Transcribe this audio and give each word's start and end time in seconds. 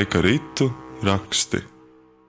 laika 0.00 0.20
ritu 0.20 0.70
raksti. 1.02 1.58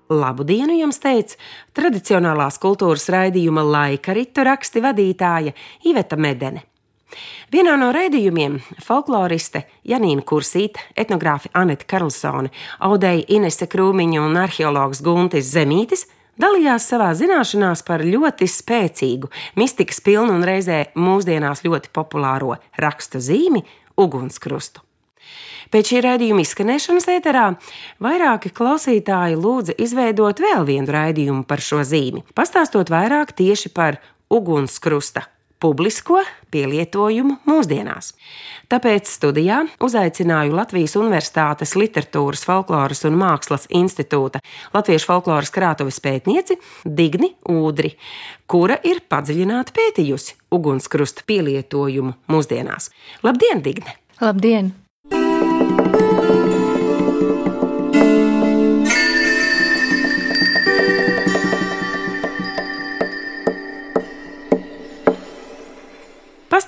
Labu 0.09 0.43
dienu 0.43 0.73
jums 0.75 0.97
teica 0.99 1.37
tradicionālās 1.77 2.57
kultūras 2.59 3.05
raidījuma 3.13 3.63
laika 3.63 4.11
ritu 4.11 4.43
raksti 4.43 4.83
vadītāja 4.83 5.53
Iveta 5.87 6.17
Medene. 6.19 6.65
Vienā 7.53 7.77
no 7.79 7.93
raidījumiem 7.95 8.57
folkloriste 8.83 9.63
Janīna 9.87 10.27
Kursīte, 10.27 10.83
etnogrāfi 10.99 11.53
Anita 11.55 11.87
Karlsone, 11.87 12.51
audēja 12.83 13.23
Inese 13.37 13.71
Krūmiņa 13.71 14.19
un 14.25 14.35
arheologs 14.43 14.99
Guntis 15.07 15.55
Zemītis 15.55 16.09
dalījās 16.43 16.91
savā 16.91 17.13
zināšanās 17.15 17.87
par 17.87 18.03
ļoti 18.03 18.51
spēcīgu, 18.51 19.31
mistikas 19.55 20.03
pilnu 20.03 20.35
un 20.35 20.43
reizē 20.43 20.89
mūsdienās 20.99 21.63
ļoti 21.63 21.95
populāro 21.95 22.59
rakstu 22.75 23.23
zīmi- 23.23 23.63
ugunskrustu. 24.03 24.90
Pēc 25.71 25.93
šī 25.93 26.01
raidījuma 26.03 26.43
izskanēšanas 26.43 27.07
ēterā 27.13 27.45
vairāki 28.03 28.51
klausītāji 28.55 29.39
lūdza 29.39 29.77
izveidot 29.79 30.41
vēl 30.43 30.65
vienu 30.67 30.91
raidījumu 30.91 31.45
par 31.47 31.63
šo 31.63 31.85
zīmi, 31.87 32.25
pastāstot 32.35 32.91
vairāk 32.91 33.31
tieši 33.37 33.71
par 33.75 34.01
ugunskrusta 34.31 35.27
publisko 35.61 36.23
pielietojumu 36.51 37.37
mūsdienās. 37.47 38.11
Tāpēc 38.71 39.09
studijā 39.11 39.61
uzaicināju 39.83 40.55
Latvijas 40.57 40.97
Universitātes 40.99 41.75
Literatūras, 41.77 42.43
Folkloras 42.47 43.05
un 43.07 43.17
Mākslas 43.21 43.69
institūta 43.69 44.41
Latviešu 44.73 45.11
folkloras 45.11 45.53
krātuves 45.53 46.01
pētnieci 46.03 46.57
Digni 46.83 47.35
Ūdri, 47.51 47.93
kura 48.49 48.79
ir 48.87 49.03
padziļināti 49.11 49.77
pētījusi 49.77 50.37
ugunskrusta 50.57 51.27
pielietojumu 51.29 52.17
mūsdienās. 52.31 52.91
Labdien, 53.23 53.63
Digne! 53.63 53.99
Labdien! 54.21 54.73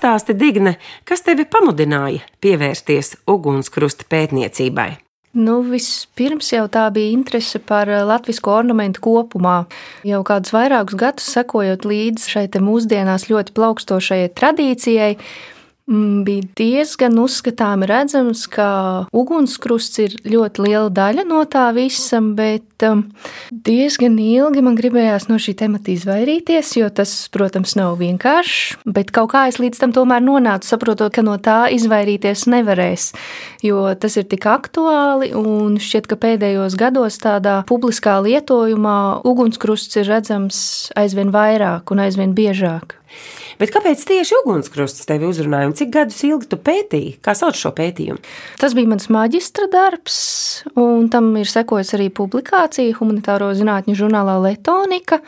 Pastāsti, 0.03 0.33
Digne, 0.35 0.73
kas 1.07 1.21
tevi 1.23 1.45
pamudināja 1.47 2.25
pievērsties 2.43 3.13
ugunskrusta 3.31 4.03
pētniecībai? 4.11 4.97
Nu, 5.39 5.61
vispirms 5.63 6.49
jau 6.51 6.65
tā 6.67 6.89
bija 6.91 7.13
interese 7.15 7.61
par 7.63 7.87
eh, 7.87 8.01
latviešu 8.03 8.51
ornamentu 8.51 8.99
kopumā. 9.05 9.53
Jau 10.03 10.19
kādus 10.27 10.51
vairākus 10.51 10.99
gadus 10.99 11.29
sekojot 11.31 11.87
līdzi 11.87 12.33
šai 12.33 12.43
mūsdienās 12.67 13.29
ļoti 13.31 13.55
plaukstošajai 13.55 14.33
tradīcijai, 14.35 15.13
bija 15.87 16.43
diezgan 16.55 17.17
uzskatāmi 17.19 17.87
redzams, 17.89 18.45
ka 18.47 18.67
ugunskrusts 19.11 19.99
ir 19.99 20.15
ļoti 20.23 20.63
liela 20.63 20.91
daļa 20.93 21.25
no 21.27 21.41
tā 21.43 21.65
visa, 21.75 22.21
bet 22.23 22.85
um, 22.87 23.03
diezgan 23.51 24.15
ilgi 24.21 24.63
man 24.63 24.77
gribējās 24.79 25.27
no 25.27 25.35
šī 25.41 25.55
temata 25.59 25.91
izvairīties, 25.91 26.71
jo 26.79 26.87
tas, 26.87 27.11
protams, 27.33 27.75
nav 27.79 27.97
vienkārši. 27.99 28.79
Bet 28.95 29.11
kaut 29.15 29.33
kā 29.35 29.45
es 29.51 29.59
līdz 29.59 29.83
tam 29.83 29.95
tomēr 29.95 30.23
nonācu, 30.23 30.71
saprotot, 30.71 31.11
ka 31.13 31.25
no 31.25 31.35
tā 31.43 31.67
izvairīties 31.75 32.47
nevarēs, 32.53 33.11
jo 33.67 33.83
tas 33.99 34.17
ir 34.19 34.29
tik 34.31 34.47
aktuāli 34.47 35.33
un 35.35 35.75
šķiet, 35.83 36.07
ka 36.07 36.19
pēdējos 36.23 36.79
gados 36.79 37.19
tādā 37.23 37.59
publiskā 37.67 38.21
lietojumā 38.23 38.99
ugunskrusts 39.27 39.99
ir 39.99 40.07
redzams 40.15 40.59
aizvien 40.95 41.35
vairāk 41.35 41.91
un 41.91 42.07
aizvien 42.07 42.31
biežāk. 42.37 43.01
Bet 43.61 43.73
kāpēc 43.73 44.03
tieši 44.09 44.37
ugunskrusts 44.41 45.07
tevi 45.09 45.27
uzrunāja 45.29 45.69
un 45.69 45.75
cik 45.77 45.91
gadus 45.93 46.21
ilgi 46.28 46.50
tu 46.51 46.59
pētīji? 46.61 47.17
Kā 47.23 47.35
sauc 47.38 47.57
šo 47.59 47.73
pētījumu? 47.78 48.22
Tas 48.61 48.75
bija 48.78 48.89
mans 48.89 49.09
maģistra 49.13 49.69
darbs, 49.73 50.17
un 50.79 51.09
tam 51.13 51.31
ir 51.39 51.50
sekojusi 51.50 51.97
arī 52.00 52.09
publikācija 52.13 52.97
humanitāro 53.00 53.51
zinātņu 53.57 53.97
žurnālā 54.00 54.39
Letonika. 54.47 55.22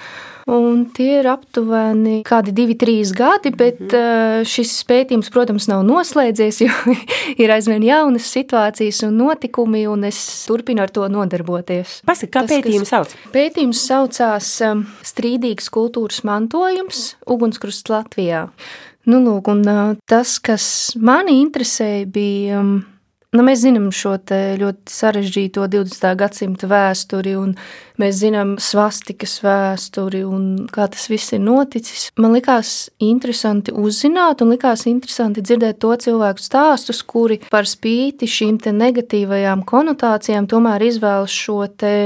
Un 0.45 0.83
tie 0.93 1.23
ir 1.23 1.25
aptuveni 1.25 2.19
kādi 2.25 2.51
divi, 2.53 2.75
trīs 2.77 3.09
gadi, 3.17 3.49
bet 3.49 3.79
mm. 3.81 4.45
šis 4.45 4.75
pētījums, 4.85 5.31
protams, 5.33 5.65
nav 5.71 5.81
noslēdzies, 5.87 6.59
jo 6.67 6.95
ir 7.41 7.53
aizvien 7.55 7.81
jaunas 7.81 8.29
situācijas 8.29 9.01
un 9.07 9.17
notikumi, 9.23 9.87
un 9.89 10.05
es 10.05 10.19
turpinu 10.45 10.85
ar 10.85 10.93
to 10.93 11.07
nodarboties. 11.09 12.03
Pasaka, 12.05 12.29
kā 12.37 12.45
Tas, 12.45 12.53
pētījums 12.53 12.93
sauc? 12.93 13.15
Pētījums 13.33 13.81
saucās 13.89 14.51
um, 14.69 14.85
Strīdīgs 15.05 15.71
kultūras 15.73 16.21
mantojums 16.29 17.15
Ugunskrusts 17.25 17.89
Latvijā. 17.89 18.45
Nu, 19.09 19.23
lūk, 19.25 19.49
un 19.49 19.65
uh, 19.65 19.95
tas, 20.09 20.37
kas 20.45 20.67
mani 21.01 21.39
interesēja, 21.41 22.05
bija 22.05 22.61
um, 22.61 22.75
Nu, 23.35 23.43
mēs 23.43 23.65
zinām 23.65 23.89
šo 23.91 24.13
ļoti 24.15 24.91
sarežģīto 24.95 25.65
20. 25.67 26.05
gadsimta 26.15 26.69
vēsturi, 26.71 27.33
un 27.35 27.49
mēs 27.99 28.21
zinām 28.21 28.53
svastikas 28.63 29.41
vēsturi 29.43 30.21
un 30.23 30.45
kā 30.71 30.85
tas 30.91 31.09
viss 31.11 31.33
ir 31.35 31.41
noticis. 31.43 32.07
Man 32.21 32.31
likās 32.37 32.87
interesanti 33.03 33.73
uzzināt, 33.75 34.43
un 34.43 34.53
likās 34.53 34.85
interesanti 34.87 35.43
dzirdēt 35.43 35.81
to 35.83 35.91
cilvēku 36.05 36.43
stāstus, 36.43 37.01
kuri 37.03 37.41
par 37.51 37.67
spīti 37.67 38.29
šīm 38.29 38.61
negatīvajām 38.71 39.65
konotācijām 39.67 40.47
tomēr 40.47 40.85
izvēlas 40.87 41.35
šo 41.35 41.65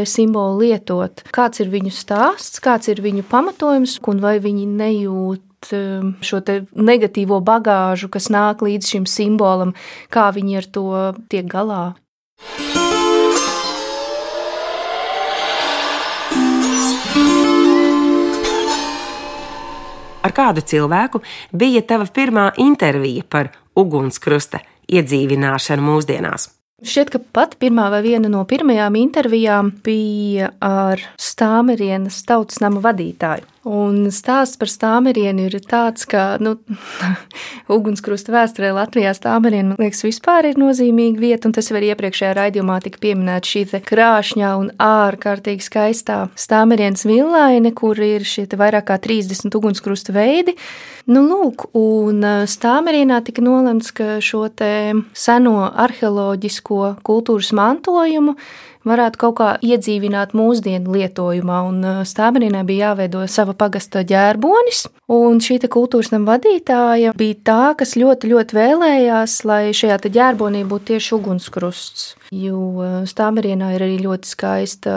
simbolu 0.10 0.64
lietot. 0.64 1.22
Kāds 1.36 1.62
ir 1.62 1.70
viņu 1.70 1.94
stāsts, 1.94 2.64
kāds 2.64 2.90
ir 2.90 3.04
viņu 3.06 3.28
pamatojums, 3.30 4.00
un 4.10 4.24
vai 4.24 4.40
viņi 4.42 4.66
nejūt 4.80 5.46
šo 5.68 6.42
negatīvo 6.76 7.40
bagāžu, 7.44 8.10
kas 8.12 8.30
nāk 8.32 8.64
līdz 8.66 8.94
šim 8.94 9.08
simbolam, 9.10 9.74
kā 10.14 10.30
viņi 10.36 10.60
ar 10.62 10.70
to 10.70 10.92
tiek 11.32 11.50
galā. 11.50 11.96
Ar 20.20 20.36
kādu 20.36 20.62
cilvēku 20.62 21.22
bija 21.56 21.82
tava 21.88 22.06
pirmā 22.14 22.50
intervija 22.60 23.24
par 23.24 23.54
ugunskrusta 23.80 24.60
iedzīvināšanu 24.92 25.86
mūsdienās? 25.86 26.50
Šķiet, 26.80 27.10
ka 27.12 27.20
pat 27.36 27.56
pirmā 27.60 27.90
vai 27.92 28.00
viena 28.06 28.30
no 28.32 28.46
pirmajām 28.48 28.96
intervijām 28.96 29.74
bija 29.84 30.54
ar 30.64 31.02
Stāmerienas 31.20 32.22
tautas 32.28 32.62
nama 32.64 32.80
vadītāju. 32.84 33.44
Un 33.68 34.06
stāsts 34.16 34.56
par 34.56 34.70
stāmerienu 34.72 35.50
ir 35.50 35.58
tāds, 35.68 36.06
ka 36.08 36.38
nu, 36.40 36.54
ugunskrusta 37.76 38.32
vēsturē 38.32 38.70
Latvijā 38.78 39.12
stāmeriena, 39.18 39.74
man 39.74 39.84
liekas, 39.84 40.06
vispār 40.06 40.48
ir 40.48 40.62
nozīmīga 40.62 41.20
vieta, 41.20 41.50
un 41.50 41.56
tas 41.58 41.68
jau 41.68 41.76
arī 41.76 41.90
iepriekšējā 41.92 42.38
raidījumā 42.38 42.78
tika 42.86 43.02
pieminēta 43.04 43.52
šī 43.52 43.82
krāšņā 43.90 44.54
un 44.62 44.72
ārkārtīgi 44.80 45.68
skaistā 45.68 46.22
stāmerienas 46.40 47.04
villaine, 47.10 47.74
kur 47.76 48.00
ir 48.00 48.24
šie 48.24 48.48
vairāk 48.48 48.88
kā 48.94 49.00
30 49.04 49.60
ugunskrusta 49.60 50.16
veidi. 50.16 50.56
Nu, 51.12 51.26
lūk, 51.28 51.68
un 51.76 52.24
stāmerienā 52.48 53.20
tika 53.28 53.44
nolemts, 53.44 53.92
ka 53.92 54.22
šo 54.24 54.46
seno 55.18 55.68
arheoloģisko 55.68 56.96
kultūras 57.04 57.52
mantojumu 57.58 58.38
varētu 58.90 59.22
kaut 59.22 59.36
kā 59.40 59.50
iedzīvināt 59.66 60.36
mūsdienu 60.38 60.96
lietojumā. 60.96 61.62
Un 61.70 61.84
Stābeninē 62.08 62.64
bija 62.68 62.92
jāveido 62.92 63.26
sava 63.30 63.56
pagasta 63.58 64.04
ģērbonis, 64.08 64.86
un 65.14 65.42
šī 65.44 65.60
kultūras 65.70 66.12
nama 66.14 66.36
vadītāja 66.36 67.14
bija 67.18 67.42
tā, 67.46 67.64
kas 67.80 67.96
ļoti, 68.00 68.32
ļoti 68.34 68.58
vēlējās, 68.58 69.42
lai 69.50 69.62
šajā 69.76 70.00
ģērbonī 70.10 70.64
būtu 70.70 70.94
tieši 70.94 71.14
ugunskrusts. 71.18 72.08
Jo 72.36 73.04
Stāberinā 73.10 73.74
ir 73.76 73.86
arī 73.86 74.00
ļoti 74.04 74.34
skaista 74.34 74.96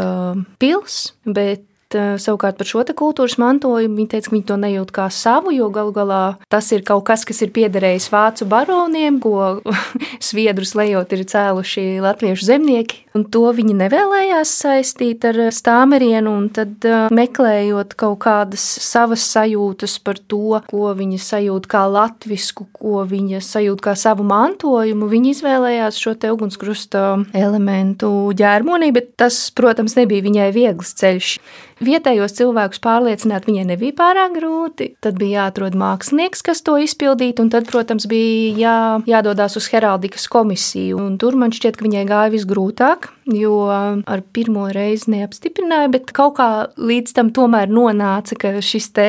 pils, 0.62 1.12
bet 1.26 1.66
savukārt 1.94 2.59
par 2.59 2.68
šo 2.68 2.84
kultūras 2.97 3.39
mantojumu 3.41 3.98
viņi 4.00 4.10
teica, 4.15 4.28
ka 4.28 4.36
viņi 4.36 4.47
to 4.48 4.56
nejūt 4.60 4.92
kā 4.94 5.06
savu, 5.12 5.53
jo 5.54 5.68
galu 5.74 5.94
galā 5.94 6.22
tas 6.53 6.71
ir 6.74 6.84
kaut 6.86 7.04
kas, 7.09 7.24
kas 7.28 7.42
ir 7.44 7.53
piederējis 7.54 8.10
vācu 8.12 8.48
baroniem, 8.50 9.21
ko 9.22 9.60
sviedrus 10.28 10.74
lejot 10.78 11.12
ir 11.15 11.24
cēluši 11.28 12.03
latviešu 12.03 12.48
zemnieki. 12.48 13.03
Un 13.12 13.27
to 13.28 13.44
viņi 13.53 13.74
nevēlējās 13.77 14.50
saistīt 14.62 15.27
ar 15.28 15.36
stāmerienu, 15.53 16.33
un 16.33 16.47
tad 16.54 16.86
eh, 16.89 17.10
meklējot 17.12 17.92
kaut 18.00 18.22
kādas 18.24 18.62
savas 18.80 19.24
sajūtas 19.34 19.98
par 20.04 20.16
to, 20.16 20.62
ko 20.71 20.92
viņa 20.97 21.21
sajūt 21.21 21.68
kā 21.68 21.84
latvisku, 21.92 22.66
ko 22.72 23.04
viņa 23.09 23.42
sajūt 23.44 23.84
kā 23.84 23.92
savu 24.00 24.24
mantojumu, 24.28 25.10
viņi 25.12 25.34
izvēlējās 25.36 26.00
šo 26.00 26.15
te 26.16 26.33
ugunskrusta 26.33 27.04
elementu 27.36 28.09
ģērmonī, 28.39 28.92
bet 28.97 29.12
tas, 29.21 29.44
protams, 29.53 29.98
nebija 30.00 30.24
viņai 30.24 30.48
viegls 30.56 30.97
ceļš. 30.97 31.36
Vietējos 31.82 32.36
cilvēkus 32.38 32.80
pārliecināt 32.82 33.48
viņai 33.48 33.64
nebija 33.72 33.96
pārāk 33.98 34.36
grūti. 34.36 34.92
Tad 35.02 35.18
bija 35.18 35.46
jāatrod 35.46 35.74
mākslinieks, 35.78 36.44
kas 36.46 36.62
to 36.62 36.76
izpildītu, 36.78 37.42
un 37.42 37.50
tad, 37.50 37.66
protams, 37.70 38.06
bija 38.10 38.54
jā, 38.60 38.76
jādodas 39.10 39.58
uz 39.58 39.66
heraldikas 39.72 40.28
komisiju. 40.30 41.00
Un 41.02 41.18
tur 41.18 41.38
man 41.40 41.54
šķiet, 41.54 41.78
ka 41.78 41.86
viņai 41.88 42.04
gāja 42.06 42.34
visgrūtāk. 42.36 43.10
Jo 43.28 43.54
ar 43.71 44.22
pirmo 44.34 44.69
reizi 44.72 45.13
neapstiprināja, 45.15 45.91
bet 45.92 46.13
kaut 46.16 46.36
kā 46.41 46.51
līdz 46.77 47.16
tam 47.16 47.33
tomēr 47.34 47.71
nonāca, 47.72 48.36
ka 48.39 48.54
šis 48.65 48.89
te 48.97 49.07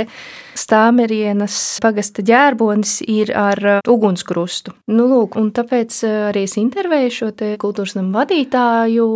stāmerienas 0.57 1.55
pagasta 1.81 2.23
ģērbonis 2.25 2.99
ir 3.09 3.31
ar 3.37 3.59
uh, 3.79 3.79
ugunskrustu. 3.89 4.75
Nu, 4.93 5.07
lūk, 5.09 5.37
un 5.41 5.49
tāpēc 5.55 5.97
uh, 6.05 6.15
arī 6.29 6.45
es 6.47 6.55
intervēju 6.61 7.13
šo 7.17 7.29
te 7.37 7.53
kultūras 7.61 7.95
namu 7.97 8.13
vadītāju, 8.19 9.07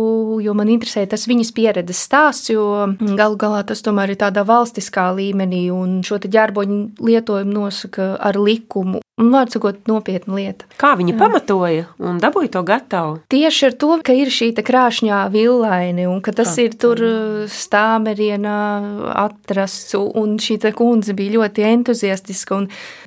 jo 0.42 0.56
man 0.58 0.72
interesē 0.74 1.06
tas 1.10 1.28
viņas 1.30 1.54
pieredzes 1.54 2.02
stāsts, 2.08 2.50
jo 2.50 2.66
galu 2.98 3.38
galā 3.40 3.62
tas 3.68 3.84
tomēr 3.86 4.14
ir 4.14 4.20
tādā 4.20 4.44
valstiskā 4.48 5.10
līmenī, 5.18 5.68
un 5.74 6.00
šo 6.06 6.18
te 6.22 6.30
ģērboņu 6.32 6.80
lietojumu 7.06 7.54
nosaka 7.54 8.16
ar 8.18 8.40
likumu. 8.42 9.02
Un, 9.18 9.32
vārds 9.34 9.56
sakot, 9.56 9.80
nopietna 9.90 10.36
lieta. 10.38 10.66
Kā 10.78 10.92
viņi 10.98 11.16
Jā. 11.16 11.18
pamatoja 11.18 11.86
un 11.98 12.20
dabūja 12.22 12.52
to 12.54 12.62
gatavu? 12.66 13.16
Tieši 13.32 13.64
ar 13.66 13.74
to, 13.80 13.90
ka 14.06 14.14
ir 14.14 14.30
šī 14.30 14.52
krāšņā 14.54 15.24
villaini 15.34 16.06
un 16.06 16.20
ka 16.22 16.30
tas 16.36 16.52
Kā, 16.54 16.68
ir 16.68 16.76
tur 16.78 17.02
uh, 17.02 17.48
stāmerienā 17.50 18.58
atrasts, 19.18 19.96
un 19.98 20.36
šī 20.42 20.60
kundze 20.78 21.16
bija 21.18 21.34
ļoti 21.34 21.66
entuziastiska. 21.66 22.60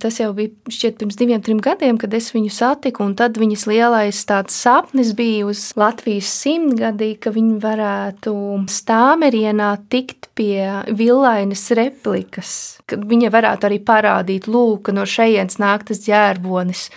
Tas 0.03 0.19
jau 0.19 0.33
bija 0.35 0.51
šķiet 0.71 0.99
pirms 0.99 1.17
diviem, 1.19 1.39
trim 1.43 1.61
gadiem, 1.63 1.95
kad 2.01 2.13
es 2.17 2.27
viņu 2.35 2.51
satiku, 2.53 3.05
un 3.07 3.15
tad 3.15 3.39
viņas 3.39 3.65
lielais 3.71 4.19
tāds 4.27 4.57
sapnis 4.57 5.13
bija 5.15 5.47
uz 5.47 5.63
Latvijas 5.79 6.27
simtgadī, 6.43 7.13
ka 7.15 7.31
viņi 7.31 7.55
varētu 7.63 8.35
stāmerienā 8.71 9.71
tikt 9.91 10.27
pie 10.35 10.83
villainas 10.91 11.69
replikas, 11.77 12.53
kad 12.89 13.03
viņa 13.07 13.31
varētu 13.33 13.69
arī 13.69 13.79
parādīt, 13.87 14.51
lūk, 14.51 14.91
no 14.95 15.07
šejienes 15.07 15.59
nāk 15.61 15.87
tas 15.87 16.00
ģērbonis. 16.07 16.87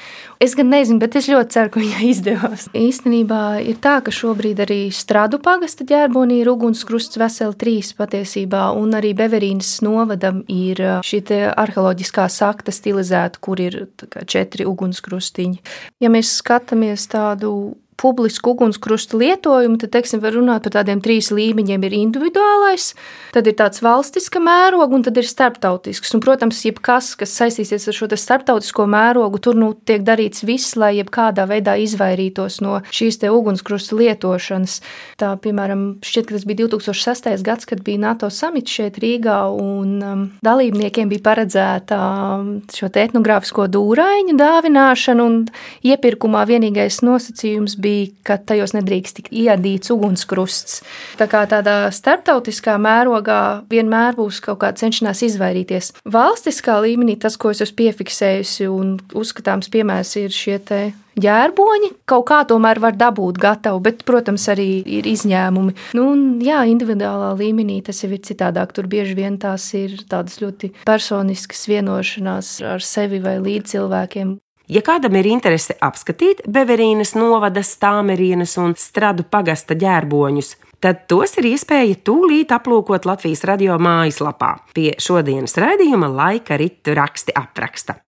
Es 0.43 0.57
gan 0.59 0.71
nezinu, 0.73 0.99
bet 1.03 1.17
es 1.19 1.29
ļoti 1.31 1.55
ceru, 1.55 1.73
ka 1.75 1.81
viņai 1.83 2.09
izdevās. 2.11 2.67
Īstenībā 2.77 3.43
ir 3.65 3.79
tā, 3.85 3.99
ka 4.05 4.13
šobrīd 4.15 4.65
arī 4.65 4.81
strādu 4.95 5.41
pagasta 5.43 5.87
ģērbonī 5.89 6.41
ir 6.43 6.51
ugunskrusts 6.53 7.21
veseli 7.21 7.59
trīs 7.61 7.95
patiesībā, 7.99 8.67
un 8.79 8.97
arī 8.99 9.15
Beverīnas 9.19 9.77
novadam 9.87 10.43
ir 10.51 10.83
šī 11.07 11.23
arheoloģiskā 11.53 12.27
sakta 12.33 12.75
stilizēta, 12.75 13.41
kur 13.41 13.63
ir 13.63 13.87
četri 14.27 14.67
ugunskrustiņi. 14.69 15.63
Ja 16.05 16.13
mēs 16.13 16.37
skatāmies 16.43 17.09
tādu 17.13 17.55
publisku 17.97 18.55
ugunskrustu 18.55 19.19
lietojumu, 19.19 19.79
tad, 19.81 19.93
teiksim, 19.95 20.23
var 20.23 20.35
runāt 20.37 20.67
par 20.67 20.81
tādiem 20.81 21.01
trīs 21.05 21.31
līmeņiem. 21.35 21.87
Ir 21.87 21.97
individuālais, 22.65 22.95
tad 23.35 23.49
ir 23.49 23.57
tāds 23.59 23.83
valstiska 23.83 24.41
mēroga, 24.43 24.95
un 24.95 25.03
tad 25.03 25.17
ir 25.19 25.27
starptautisks. 25.27 26.13
Un, 26.15 26.23
protams, 26.23 26.63
jebkas, 26.65 27.15
kas 27.19 27.35
saistīsies 27.35 27.89
ar 27.89 27.97
šo 27.97 28.09
starptautisko 28.15 28.87
mērogu, 28.87 29.41
tur 29.43 29.57
nu 29.59 29.73
tiek 29.75 30.05
darīts 30.07 30.45
viss, 30.47 30.77
lai 30.77 30.95
jebkādā 31.01 31.47
veidā 31.51 31.75
izvairītos 31.83 32.61
no 32.63 32.81
šīs 32.95 33.19
te 33.21 33.31
ugunskrustu 33.31 33.99
lietošanas. 33.99 34.81
Tā, 35.19 35.35
piemēram, 35.43 35.99
šķiet, 36.05 36.29
ka 36.29 36.37
tas 36.37 36.47
bija 36.47 36.69
2006. 36.69 37.43
gads, 37.45 37.67
kad 37.67 37.83
bija 37.83 38.05
NATO 38.07 38.31
samits 38.31 38.71
šeit 38.71 39.01
Rīgā, 39.03 39.41
un 39.51 39.99
um, 40.03 40.25
dalībniekiem 40.45 41.11
bija 41.11 41.25
paredzēta 41.27 41.99
um, 42.39 42.53
šo 42.71 42.93
etnogrāfisko 42.95 43.67
dūraiņu 43.75 44.37
dāvināšana, 44.39 45.27
un 45.27 45.41
iepirkumā 45.83 46.45
vienīgais 46.47 47.01
nosacījums 47.03 47.75
bija, 47.83 48.13
ka 48.25 48.39
tajos 48.39 48.77
nedrīkst 48.77 49.19
tikt 49.19 49.35
iedīts 49.35 49.91
ugunskrusts. 49.91 50.85
Tā 51.19 51.27
kā 51.31 51.43
tādā 51.51 51.75
starptautiskā 51.95 52.54
mērogā 52.63 53.65
vienmēr 53.71 54.19
būs 54.19 54.41
kaut 54.45 54.61
kā 54.63 54.73
cenšanās 54.77 55.23
izvairīties. 55.27 55.93
Valstiskā 56.05 56.81
līmenī 56.85 57.17
tas, 57.21 57.39
ko 57.41 57.51
es 57.55 57.63
esmu 57.65 57.81
piefiksējusi 57.83 58.69
un 58.71 58.99
uzskatāms 59.15 59.71
piemērs, 59.73 60.17
ir 60.21 60.31
šie 60.35 60.59
te 60.59 60.83
ģērboņi 61.21 61.91
kaut 62.11 62.27
kā 62.29 62.41
tomēr 62.49 62.81
var 62.83 62.97
dabūt 62.99 63.39
gatavu, 63.43 63.81
bet, 63.85 64.05
protams, 64.07 64.47
arī 64.53 64.83
ir 64.99 65.07
izņēmumi. 65.07 65.75
Nu, 65.95 66.09
un, 66.13 66.25
jā, 66.45 66.65
individuālā 66.71 67.33
līmenī 67.39 67.81
tas 67.87 68.03
jau 68.03 68.11
ir 68.15 68.23
citādāk. 68.27 68.75
Tur 68.75 68.89
bieži 68.91 69.17
vien 69.19 69.39
tās 69.39 69.69
ir 69.79 70.01
tādas 70.11 70.41
ļoti 70.43 70.73
personiskas 70.87 71.69
vienošanās 71.71 72.57
ar 72.75 72.83
sevi 72.85 73.23
vai 73.23 73.39
līdz 73.43 73.77
cilvēkiem. 73.77 74.39
Ja 74.73 74.81
kādam 74.81 75.13
ir 75.21 75.27
interese 75.29 75.75
apskatīt 75.85 76.47
Beverīnas 76.49 77.13
novada 77.19 77.61
stāmerienas 77.61 78.57
un 78.63 78.73
stradu 78.81 79.27
pagasta 79.29 79.77
ģērboņus, 79.77 80.55
tad 80.85 81.07
tos 81.09 81.39
ir 81.41 81.49
iespēja 81.55 81.97
tūlīt 82.05 82.53
aplūkot 82.53 83.07
Latvijas 83.09 83.47
radio 83.49 83.79
mājaslapā 83.81 84.51
pie 84.77 84.91
šodienas 85.01 85.57
raidījuma 85.63 86.11
laika 86.13 86.59
ritu 86.61 86.97
raksti 86.99 87.33
apraksta. 87.41 88.04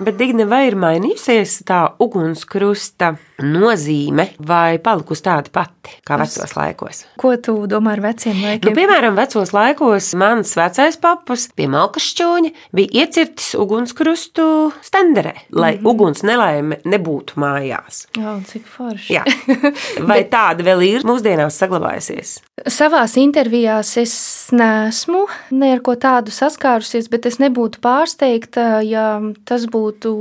Bet 0.00 0.16
Digne, 0.16 0.46
vai 0.48 0.64
ir 0.70 0.74
mainījusies 0.80 1.58
tā 1.68 1.82
ugunskrusta 2.00 3.10
nozīme, 3.44 4.30
vai 4.40 4.78
palikusi 4.80 5.24
tāda 5.26 5.52
pati 5.52 5.98
kā 6.06 6.16
vecos 6.16 6.54
laikos? 6.56 7.02
Ko 7.20 7.34
tu 7.42 7.66
domā 7.68 7.92
ar 7.98 8.00
veciem 8.06 8.38
laikiem? 8.40 8.70
Nu, 8.70 8.72
piemēram, 8.78 9.18
vecos 9.18 9.52
laikos 9.52 10.08
mans 10.16 10.54
vecais 10.56 10.96
papus 11.02 11.44
pie 11.52 11.66
malkas 11.68 12.06
šķūņa 12.08 12.52
bija 12.72 13.02
iecirtis 13.02 13.50
ugunskrustu 13.60 14.46
stenderē, 14.80 15.34
lai 15.50 15.74
mm 15.74 15.82
-hmm. 15.82 15.90
uguns 15.90 16.24
nelaime 16.24 16.80
nebūtu 16.84 17.36
mājās. 17.36 18.06
Jā, 18.16 18.38
cik 18.48 18.64
forši. 18.64 19.12
Jā. 19.12 19.24
Vai 20.08 20.22
Bet... 20.22 20.30
tāda 20.32 20.64
vēl 20.64 20.86
ir 20.88 21.04
mūsdienās 21.04 21.60
saglabājusies? 21.60 22.40
Savās 22.66 23.16
intervijās 23.16 23.96
es 23.96 24.48
neesmu 24.52 25.26
ne 25.50 25.72
ar 25.72 25.80
ko 25.80 25.94
tādu 25.94 26.30
saskārusies, 26.30 27.10
bet 27.10 27.26
es 27.26 27.38
nebūtu 27.38 27.80
pārsteigta, 27.82 28.80
ja 28.86 29.20
tas 29.44 29.66
būtu 29.66 29.81
būtu 29.82 30.12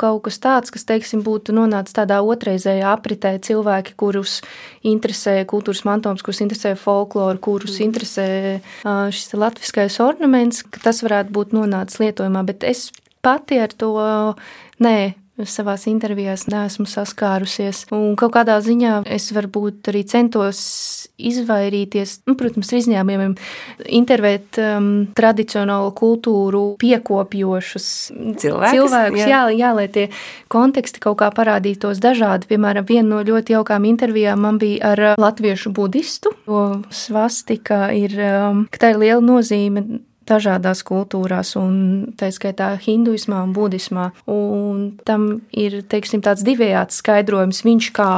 kaut 0.00 0.24
kas 0.26 0.40
tāds, 0.42 0.74
kas, 0.74 0.86
teiksim, 0.88 1.22
būtu 1.26 1.54
nonācis 1.56 1.96
tādā 1.96 2.20
otrreizējā 2.24 2.90
apritē 2.90 3.36
cilvēki, 3.46 3.96
kurus 4.00 4.40
interesē 4.82 5.38
kultūras 5.50 5.84
mantojums, 5.88 6.24
kurus 6.26 6.42
interesē 6.44 6.74
folklora, 6.78 7.38
kurus 7.38 7.78
mm. 7.78 7.86
interesē 7.88 8.28
šis 9.14 9.34
latviskais 9.38 10.00
ornaments, 10.02 10.64
ka 10.66 10.82
tas 10.88 11.02
varētu 11.06 11.34
būt 11.34 11.54
nonācis 11.56 12.02
lietojumā, 12.02 12.44
bet 12.50 12.66
es 12.66 12.88
pati 13.24 13.60
ar 13.62 13.72
to, 13.72 13.94
nē, 14.84 14.96
savās 15.42 15.88
intervijās 15.90 16.46
neesmu 16.46 16.86
saskārusies. 16.86 17.84
Un 17.94 18.14
kaut 18.18 18.34
kādā 18.36 18.60
ziņā 18.62 19.00
es 19.10 19.30
varbūt 19.34 19.90
arī 19.90 20.04
centos 20.06 20.60
izvairīties, 21.18 22.20
nu, 22.28 22.36
protams, 22.38 22.70
izņēmumiem, 22.78 23.34
intervēt 23.98 24.58
um, 24.62 24.88
tradicionālo 25.14 25.90
kultūru 25.98 26.62
piekopjošus 26.82 27.88
cilvēkus. 28.42 28.78
cilvēkus 28.78 29.22
jā. 29.22 29.28
Jā, 29.30 29.42
jā, 29.54 29.74
lai 29.76 29.88
tie 29.94 30.08
konteksti 30.52 31.02
kaut 31.02 31.18
kā 31.22 31.30
parādītos 31.34 32.02
dažādi. 32.02 32.50
Piemēram, 32.50 32.86
viena 32.88 33.08
no 33.16 33.22
ļoti 33.26 33.56
jaukām 33.56 33.86
intervijām 33.90 34.42
man 34.46 34.58
bija 34.62 34.94
ar 34.94 35.04
latviešu 35.20 35.74
budistu, 35.74 36.34
jo 36.48 36.64
svastika 36.94 37.88
ir, 37.94 38.18
um, 38.22 38.66
ka 38.70 38.86
tā 38.86 38.94
ir 38.94 39.02
liela 39.02 39.22
nozīme 39.24 39.86
dažādās 40.28 40.82
kultūrās, 40.86 41.54
un 41.60 42.14
tā 42.18 42.30
skaitā 42.34 42.74
hinduismā 42.80 43.42
un 43.44 43.52
budismā. 43.56 44.10
Un 44.30 44.86
tam 45.06 45.28
ir 45.52 45.82
teiksim, 45.88 46.24
tāds 46.24 46.44
divējāds 46.46 47.00
skaidrojums. 47.02 47.64
Viņš 47.66 47.90
kā 47.96 48.10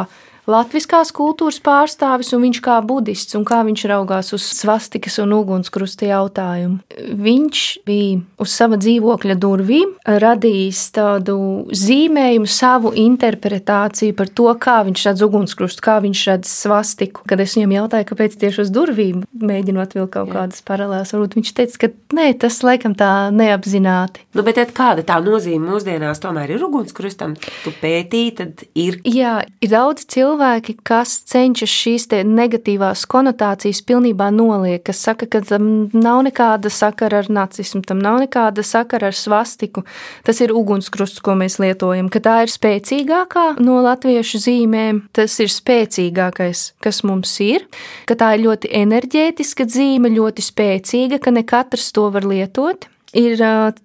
latviskās 0.50 1.10
kultūras 1.14 1.58
pārstāvis 1.64 2.32
un 2.36 2.44
viņš 2.46 2.60
kā 2.64 2.78
budists 2.86 3.36
un 3.38 3.44
kā 3.46 3.60
viņš 3.66 3.84
raugās 3.90 4.32
uz 4.36 4.44
svastikas 4.56 5.18
un 5.22 5.34
ugunskrusta 5.36 6.08
jautājumu. 6.08 6.78
Viņš 7.26 7.62
bija 7.86 8.20
uz 8.42 8.54
sava 8.54 8.78
dzīvokļa 8.80 9.36
durvīm 9.42 9.94
radījis 10.06 10.82
tādu 10.96 11.36
zīmējumu, 11.74 12.48
savu 12.50 12.92
interpretāciju 12.96 14.16
par 14.16 14.30
to, 14.30 14.48
kā 14.62 14.78
viņš 14.86 15.06
redz 15.10 15.24
ugunskrustu, 15.26 15.84
kā 15.84 15.98
viņš 16.04 16.24
redz 16.30 16.52
svastiku. 16.62 17.26
Kad 17.28 17.42
es 17.42 17.56
viņam 17.58 17.74
jautāju, 17.76 18.08
kāpēc 18.12 18.38
tieši 18.40 18.64
uz 18.66 18.72
durvīm, 18.74 19.24
mēģinot 19.42 19.96
vilkt 19.98 20.14
kaut 20.14 20.30
Jā. 20.30 20.38
kādas 20.38 20.62
paralēlas, 20.66 21.12
varbūt 21.14 21.36
viņš 21.40 21.52
teica, 21.58 21.82
ka 21.82 21.92
nē, 22.16 22.28
tas 22.40 22.60
laikam 22.66 22.94
tā 22.98 23.10
neapzināti. 23.34 24.22
Nu, 24.36 24.46
bet 24.46 24.60
kāda 24.76 25.04
tā 25.06 25.18
nozīme 25.24 25.72
mūsdienās 25.72 26.22
tomēr 26.22 26.54
ir 26.54 26.64
ugunskrustam? 26.66 27.34
Tu 27.64 27.74
pētīji, 27.82 28.34
tad 28.38 28.64
ir. 28.78 29.00
Jā, 29.06 29.40
ir 29.64 29.72
daudz 29.72 30.06
cilvēku 30.12 30.35
cilvēki, 30.36 30.76
kas 30.84 31.22
cenšas 31.24 31.70
šīs 31.70 32.06
negatīvās 32.26 33.06
konotācijas 33.08 33.80
pilnībā 33.86 34.30
noliekt, 34.30 34.86
kas 34.86 35.00
saka, 35.00 35.26
ka 35.26 35.40
tam 35.40 35.88
nav 35.92 36.24
nekāda 36.26 36.68
sakara 36.70 37.22
ar 37.22 37.30
nacismu, 37.30 37.82
tam 37.82 37.98
nav 37.98 38.20
nekāda 38.20 38.62
sakara 38.62 39.08
ar 39.08 39.16
svastiku. 39.16 39.84
Tas 40.24 40.40
ir 40.40 40.52
ugunskrusts, 40.52 41.20
ko 41.20 41.34
mēs 41.34 41.58
lietojam, 41.58 42.10
ka 42.10 42.20
tā 42.20 42.42
ir 42.44 42.52
spēcīgākā 42.52 43.56
no 43.60 43.80
latviešu 43.82 44.42
zīmēm, 44.44 45.06
tas 45.12 45.38
ir 45.40 45.48
spēcīgākais, 45.48 46.74
kas 46.80 47.02
mums 47.04 47.32
ir, 47.40 47.66
ka 48.06 48.14
tā 48.14 48.34
ir 48.36 48.44
ļoti 48.46 48.72
enerģētiska 48.76 49.66
zīme, 49.68 50.12
ļoti 50.12 50.44
spēcīga, 50.44 51.20
ka 51.22 51.32
ne 51.32 51.46
katrs 51.46 51.92
to 51.96 52.10
var 52.12 52.26
lietot 52.28 52.90
Ir 53.14 53.38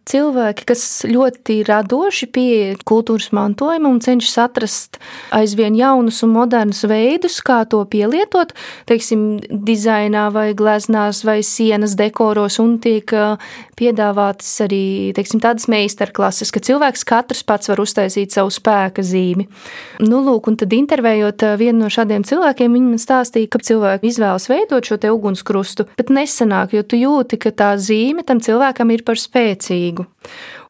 cilvēki, 0.09 0.65
kas 0.65 0.83
ļoti 1.05 1.59
radoši 1.67 2.27
pieeja 2.33 2.77
kultūras 2.89 3.29
mantojumam 3.35 3.93
un 3.93 3.99
cenšas 4.01 4.39
atrast 4.47 4.97
aizvien 5.37 5.77
jaunus 5.77 6.23
un 6.25 6.33
modernus 6.33 6.81
veidus, 6.89 7.37
kā 7.45 7.61
to 7.69 7.83
pielietot, 7.85 8.55
teiksim, 8.89 9.37
dizainā 9.45 10.25
vai 10.33 10.51
gleznās 10.57 11.21
vai 11.27 11.39
sienas 11.45 11.93
dekoros, 11.99 12.57
un 12.63 12.79
tiek 12.81 13.13
piedāvātas 13.77 14.49
arī, 14.65 14.83
teiksim, 15.17 15.41
tādas 15.41 15.67
meistarklases, 15.71 16.49
ka 16.53 16.61
cilvēks 16.61 17.05
katrs 17.07 17.45
pats 17.45 17.69
var 17.69 17.81
uztaisīt 17.81 18.33
savu 18.33 18.49
spēka 18.53 19.05
zīmi. 19.05 19.47
Nu, 20.01 20.23
lūk, 20.25 20.49
un 20.49 20.57
tad 20.61 20.73
intervējot 20.73 21.45
vienu 21.61 21.85
no 21.85 21.91
šādiem 21.93 22.25
cilvēkiem, 22.27 22.73
viņi 22.73 22.91
man 22.95 23.01
stāstīja, 23.01 23.49
ka 23.53 23.61
cilvēki 23.69 24.11
izvēlas 24.11 24.49
veidot 24.51 24.85
šo 24.89 24.97
te 25.01 25.13
ugunskrustu, 25.13 25.87
bet 25.97 26.13
nesanāk, 26.13 26.75
jo 26.77 26.83
tu 26.85 26.99
jūti, 26.99 27.41
ka 27.41 27.53
tā 27.53 27.71
zīme 27.81 28.25
tam 28.25 28.41
cilvēkam 28.43 28.93
ir 28.93 29.05
par 29.07 29.10
spēcīgu. 29.19 30.05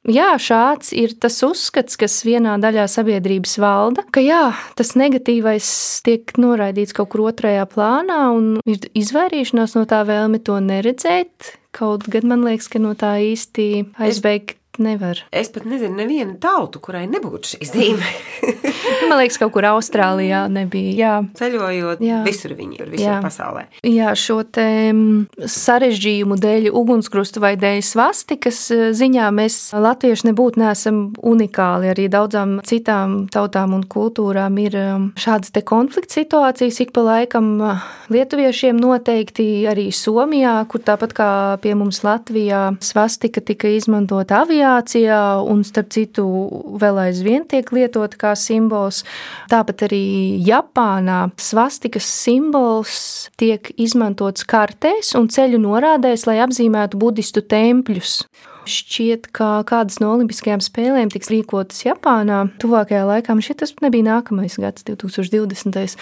Jā, 0.09 0.31
šāds 0.41 0.95
ir 0.97 1.11
tas 1.21 1.35
uzskats, 1.45 1.93
kas 1.99 2.15
vienā 2.25 2.55
daļā 2.57 2.87
sabiedrības 2.89 3.53
valda, 3.61 4.01
ka 4.09 4.23
jā, 4.23 4.47
tas 4.73 4.95
negatīvais 4.97 5.67
tiek 6.07 6.33
noraidīts 6.41 6.95
kaut 6.97 7.11
kur 7.13 7.27
otrajā 7.29 7.67
plānā 7.69 8.23
un 8.33 8.55
ir 8.65 8.87
izvairīšanās 8.97 9.77
no 9.77 9.85
tā 9.85 10.01
vēlme 10.09 10.41
to 10.41 10.57
neredzēt. 10.57 11.53
Kaut 11.77 12.09
gan 12.09 12.25
man 12.33 12.47
liekas, 12.47 12.71
ka 12.71 12.81
no 12.81 12.95
tā 12.97 13.13
īsti 13.29 13.67
aizbēgt 14.01 14.57
nevar. 14.79 15.19
Es 15.31 15.51
pat 15.51 15.65
nezinu, 15.67 15.95
nevienu 15.99 16.37
tautu, 16.41 16.79
kurai 16.83 17.03
nebūtu 17.11 17.55
šī 17.55 17.67
zīme. 17.67 18.11
Man 19.09 19.19
liekas, 19.19 19.37
kaut 19.41 19.51
kur 19.55 19.65
Austrālijā 19.69 20.45
nebija. 20.51 20.93
Jā. 20.95 21.13
Ceļojot, 21.37 22.01
jā. 22.05 22.21
visur 22.25 22.55
viņi 22.57 22.79
ir, 22.79 22.91
visur 22.93 23.07
jā. 23.07 23.17
pasaulē. 23.23 23.65
Jā, 23.87 24.13
šo 24.17 24.39
mm, 24.41 25.45
sarežģījumu 25.51 26.37
dēļ, 26.41 26.69
ugunskrustu 26.77 27.43
vai 27.43 27.53
dēļ 27.59 27.81
svastikas 27.85 28.61
e, 28.73 28.79
ziņā 28.97 29.27
mēs 29.35 29.59
latvieši 29.75 30.29
nebūtu 30.29 30.61
neesam 30.63 31.01
unikāli. 31.17 31.91
Arī 31.91 32.07
daudzām 32.11 32.59
citām 32.67 33.25
tautām 33.33 33.75
un 33.77 33.85
kultūrām 33.91 34.57
ir 34.63 34.77
e, 34.77 34.87
šādas 35.21 35.53
te 35.55 35.65
konflikts 35.67 36.19
situācijas 36.19 36.81
ik 36.85 36.95
pa 36.95 37.05
laikam 37.05 37.51
lietuviešiem 38.11 38.79
noteikti 38.81 39.47
arī 39.69 39.89
Somijā, 39.95 40.57
kur 40.71 40.83
tāpat 40.85 41.15
kā 41.17 41.31
pie 41.63 41.75
mums 41.77 42.01
Latvijā 42.05 42.63
svastika 42.83 43.43
tika 43.45 43.71
izmantota 43.71 44.41
aviācijā 44.45 44.70
aviācijā, 44.71 45.43
un 45.47 45.63
starp 45.63 45.91
citu, 45.91 46.25
vēl 46.79 46.99
aizvien 47.07 47.45
tiek 47.47 47.67
lietota 47.71 48.17
kā 48.17 48.35
simbols. 48.35 49.03
Tāpat 49.51 49.87
arī 49.87 50.39
Japānā 50.45 51.31
svastikas 51.37 52.05
simbols 52.05 53.29
tiek 53.37 53.71
izmantots 53.77 54.45
kartēs 54.45 55.15
un 55.15 55.27
ceļu 55.27 55.59
norādēs, 55.61 56.27
lai 56.27 56.39
apzīmētu 56.43 56.97
budistu 56.97 57.41
tempļus. 57.41 58.21
Šķiet, 58.61 59.31
ka 59.33 59.63
kādas 59.65 59.97
no 59.99 60.11
Olimpiskajām 60.13 60.61
spēlēm 60.61 61.09
tiks 61.09 61.31
rīkotas 61.33 61.81
Japānā 61.81 62.43
tuvākajā 62.61 63.07
laikā. 63.09 63.33
Šķiet, 63.41 63.57
tas 63.63 63.73
nebija 63.81 64.05
nākamais 64.05 64.59
gads, 64.61 64.85
2020. 64.85 65.97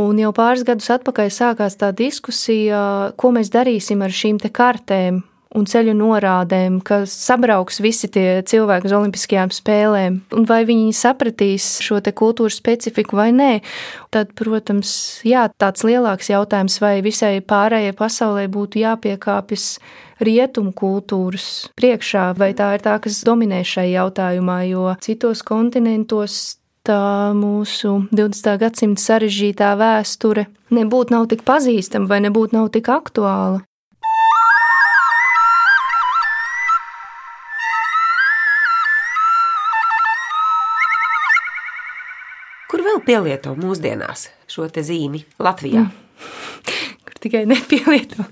Un 0.00 0.22
jau 0.22 0.32
pāris 0.32 0.64
gadus 0.64 0.88
atpakaļ 0.94 1.28
sākās 1.28 1.76
tā 1.76 1.92
diskusija, 1.92 3.12
ko 3.20 3.34
mēs 3.36 3.52
darīsim 3.52 4.00
ar 4.00 4.14
šīm 4.14 4.40
kartēm 4.40 5.20
un 5.56 5.64
ceļu 5.68 5.94
norādēm, 5.96 6.80
ka 6.84 7.02
sabrauks 7.08 7.80
visi 7.80 8.10
tie 8.12 8.42
cilvēki 8.48 8.88
uz 8.88 8.94
Olimpiskajām 8.98 9.52
spēlēm, 9.54 10.18
un 10.36 10.48
vai 10.48 10.60
viņi 10.68 10.92
sapratīs 10.96 11.78
šo 11.84 12.02
te 12.04 12.12
kultūras 12.16 12.58
specifiku 12.60 13.18
vai 13.20 13.30
nē. 13.36 13.52
Tad, 14.14 14.34
protams, 14.38 14.90
jā, 15.28 15.46
tāds 15.60 15.86
lielāks 15.88 16.30
jautājums, 16.32 16.78
vai 16.84 16.98
visai 17.04 17.38
pārējai 17.40 17.96
pasaulē 17.96 18.46
būtu 18.52 18.82
jāpiekāpjas 18.84 19.70
rietumu 20.24 20.74
kultūras 20.76 21.68
priekšā, 21.78 22.32
vai 22.38 22.52
tā 22.58 22.74
ir 22.76 22.84
tā, 22.84 22.98
kas 23.02 23.22
dominē 23.26 23.62
šai 23.66 23.90
jautājumā, 23.94 24.62
jo 24.68 24.92
citos 25.04 25.44
kontinentos 25.46 26.58
tā 26.88 27.32
mūsu 27.36 28.08
20. 28.10 28.56
gadsimta 28.60 29.04
sarežģītā 29.04 29.74
vēsture 29.78 30.48
nebūtu 30.74 31.14
nav 31.14 31.28
tik 31.32 31.44
pazīstama 31.48 32.08
vai 32.08 32.22
nebūtu 32.24 32.56
nav 32.56 32.70
tik 32.74 32.88
aktuāla. 32.92 33.67
Pielieto 43.08 43.56
mūsdienās 43.58 44.28
šo 44.50 44.68
te 44.72 44.84
zīmi 44.84 45.24
Latvijā? 45.40 45.86
Mm. 45.86 46.78
Kur 47.08 47.20
tikai 47.24 47.44
nepielieto. 47.48 48.26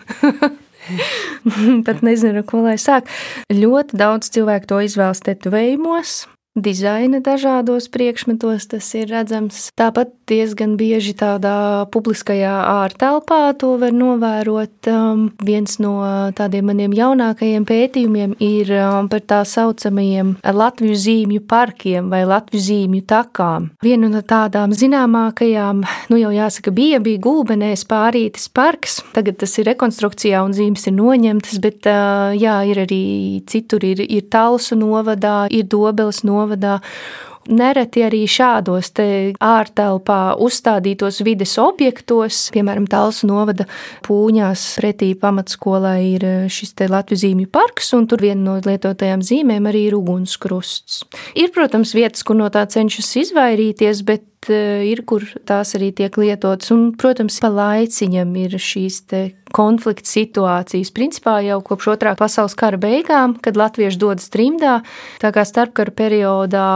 Pat 1.86 2.02
nezinu, 2.06 2.44
ko 2.46 2.62
lai 2.66 2.76
sāk. 2.80 3.08
Ļoti 3.52 3.98
daudz 3.98 4.30
cilvēku 4.34 4.70
to 4.70 4.80
izvēlas 4.86 5.22
tetovējumos, 5.26 6.16
dizaina 6.56 7.20
dažādos 7.24 7.88
priekšmetos 7.92 8.68
tas 8.72 8.90
ir 8.98 9.10
redzams. 9.12 9.68
Tāpat 9.78 10.12
diezgan 10.26 10.74
bieži 10.78 11.14
tādā 11.16 11.86
publiskajā 11.94 12.52
ārtelpā 12.82 13.40
to 13.60 13.76
var 13.80 13.94
novērot. 13.94 14.88
Um, 14.90 15.26
viens 15.46 15.78
no 15.82 15.94
tādiem 16.36 16.66
maniem 16.70 16.94
jaunākajiem 16.96 17.66
pētījumiem 17.68 18.34
ir 18.42 18.72
um, 18.74 19.10
par 19.12 19.22
tā 19.22 19.42
saucamajiem 19.46 20.34
Latviju 20.42 20.96
zīmju 20.98 21.44
parkiem 21.48 22.10
vai 22.10 22.24
Latviju 22.26 22.64
zīmju 22.66 23.04
takām. 23.08 23.70
Viena 23.84 24.10
no 24.10 24.22
tādām 24.26 24.74
zināmākajām, 24.76 25.84
nu 26.10 26.20
jau 26.20 26.32
jāsaka, 26.34 26.74
bija, 26.74 27.00
bija 27.02 27.22
Gulbenēs 27.22 27.86
pārītis 27.88 28.50
parks. 28.50 29.00
Tagad 29.14 29.38
tas 29.42 29.54
ir 29.60 29.70
rekonstrukcijā 29.70 30.42
un 30.46 30.56
zīmes 30.56 30.88
ir 30.90 30.96
noņemtas, 30.98 31.62
bet 31.62 31.86
uh, 31.90 32.34
jā, 32.36 32.58
ir 32.66 32.82
arī 32.86 33.04
citur, 33.46 33.86
ir, 33.86 34.02
ir 34.02 34.26
Talsu 34.32 34.78
novadā, 34.78 35.44
ir 35.54 35.70
Dobeles 35.70 36.24
novadā. 36.26 36.80
Nereti 37.46 38.02
arī 38.06 38.24
šādos 38.30 38.92
ārtelpā 39.42 40.20
uzstādītos 40.42 41.22
vides 41.26 41.56
objektos, 41.62 42.46
piemēram, 42.54 42.88
Talsu 42.90 43.28
novada 43.30 43.66
pūņās 44.06 44.64
pretī 44.80 45.12
pamatskolai 45.18 46.00
ir 46.14 46.26
šis 46.52 46.74
te 46.78 46.88
Latvijas 46.90 47.24
zīmju 47.24 47.50
parks, 47.52 47.92
un 47.96 48.06
tur 48.10 48.24
viena 48.24 48.42
no 48.42 48.56
lietotajām 48.64 49.24
zīmēm 49.26 49.68
arī 49.70 49.86
ir 49.90 49.98
ugunskrusts. 49.98 51.04
Ir, 51.38 51.52
protams, 51.54 51.94
vietas, 51.96 52.24
kur 52.26 52.38
no 52.38 52.48
tā 52.52 52.66
cenšas 52.70 53.12
izvairīties, 53.26 54.02
bet 54.06 54.26
ir, 54.52 55.02
kur 55.08 55.24
tās 55.48 55.74
arī 55.78 55.92
tiek 55.96 56.16
lietotas. 56.20 56.72
Un, 56.74 56.90
protams, 56.98 57.40
pa 57.42 57.52
laiciņam 57.52 58.36
ir 58.44 58.56
šīs 58.60 59.02
konflikta 59.54 60.08
situācijas. 60.10 60.90
Principā 60.94 61.38
jau 61.44 61.60
kopš 61.64 61.90
otrā 61.94 62.14
pasaules 62.18 62.56
kara 62.58 62.78
beigām, 62.80 63.36
kad 63.42 63.58
latvieši 63.58 64.00
dodas 64.00 64.28
trimdā, 64.32 64.80
tā 65.22 65.30
kā 65.34 65.44
starpkara 65.46 65.94
periodā 65.96 66.66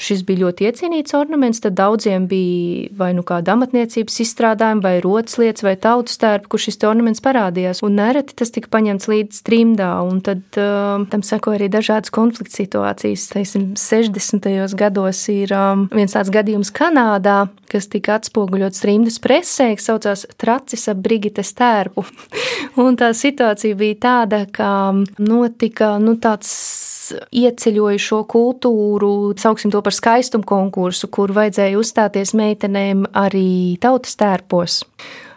šis 0.00 0.24
bija 0.28 0.44
ļoti 0.44 0.68
iecienīts 0.68 1.16
ornaments, 1.16 1.62
tad 1.64 1.78
daudziem 1.78 2.28
bija 2.30 2.92
vai 2.98 3.10
nu 3.16 3.24
kāda 3.26 3.56
amatniecības 3.56 4.20
izstrādājuma, 4.24 4.84
vai 4.84 4.94
rotas 5.04 5.38
lietas, 5.40 5.64
vai 5.66 5.74
tautas 5.80 6.20
tērpa, 6.20 6.50
kur 6.52 6.62
šis 6.62 6.80
ornaments 6.86 7.24
parādījās. 7.24 7.82
Un 7.86 7.98
nereti 7.98 8.36
tas 8.38 8.52
tika 8.54 8.70
paņemts 8.74 9.08
līdz 9.10 9.42
trimdā, 9.46 9.90
un 10.06 10.20
tad 10.24 10.60
um, 10.60 11.08
tam 11.10 11.24
seko 11.26 11.56
arī 11.56 11.70
dažādas 11.72 12.12
konflikta 12.14 12.60
situācijas. 12.60 13.28
Teiksim, 13.32 13.70
60. 13.80 14.48
gados 14.78 15.24
ir 15.32 15.54
um, 15.56 15.88
viens 15.94 16.14
tāds 16.14 16.32
gadījums 16.34 16.72
Kanādā, 16.78 17.48
kas 17.66 17.88
tika 17.90 18.14
atspoguļots 18.20 18.84
trimdas 18.84 19.18
presē, 19.22 19.72
saucās 19.82 20.26
Tracis 20.38 20.86
ap 20.92 21.00
Brigites 21.02 21.50
tērpu. 21.58 22.04
Un 22.84 22.98
tā 22.98 23.10
situācija 23.16 23.78
bija 23.78 23.98
tāda, 24.04 24.44
ka 24.46 24.70
notika 25.18 25.96
nu, 26.02 26.14
tāds 26.22 26.52
ieceļoju 27.34 28.00
šo 28.02 28.22
kultūru, 28.28 29.10
sauksim 29.40 29.72
to 29.72 29.82
par 29.82 29.96
skaistumu 29.96 30.46
konkursu, 30.46 31.08
kur 31.10 31.32
vajadzēja 31.34 31.78
uzstāties 31.80 32.34
meitenēm 32.38 33.06
arī 33.16 33.78
tautas 33.82 34.18
tērpos. 34.20 34.82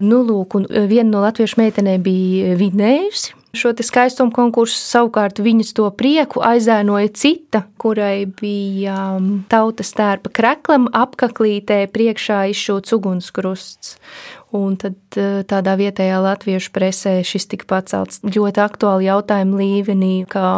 Nu, 0.03 0.21
lūk, 0.27 0.59
un 0.59 0.67
viena 0.69 1.09
no 1.09 1.25
latviešu 1.25 1.61
meitenēm 1.61 2.03
bija 2.05 2.57
vinējusi. 2.59 3.40
Šo 3.51 3.73
skaistumu 3.83 4.31
konkursu 4.31 4.77
savukārt 4.79 5.41
viņas 5.43 5.73
to 5.75 5.89
prieku 5.99 6.39
aizēnoja 6.45 7.09
cita, 7.19 7.65
kurai 7.81 8.23
bija 8.39 9.17
um, 9.17 9.41
tautas 9.51 9.91
tērpa 9.97 10.31
kreklam 10.31 10.87
apaklītē 10.95 11.81
priekšā 11.91 12.45
izšūts 12.53 12.95
ugunskrusts. 12.95 13.97
Un 14.51 14.75
tad 14.75 14.97
eh, 15.15 15.43
tādā 15.47 15.77
vietējā 15.79 16.17
latviešu 16.19 16.73
presē 16.75 17.13
šis 17.23 17.47
tika 17.53 17.67
pacelts 17.69 18.19
ļoti 18.25 18.59
aktuāli 18.59 19.07
jautājumu 19.07 19.61
līmenī, 19.61 20.13
kā 20.27 20.57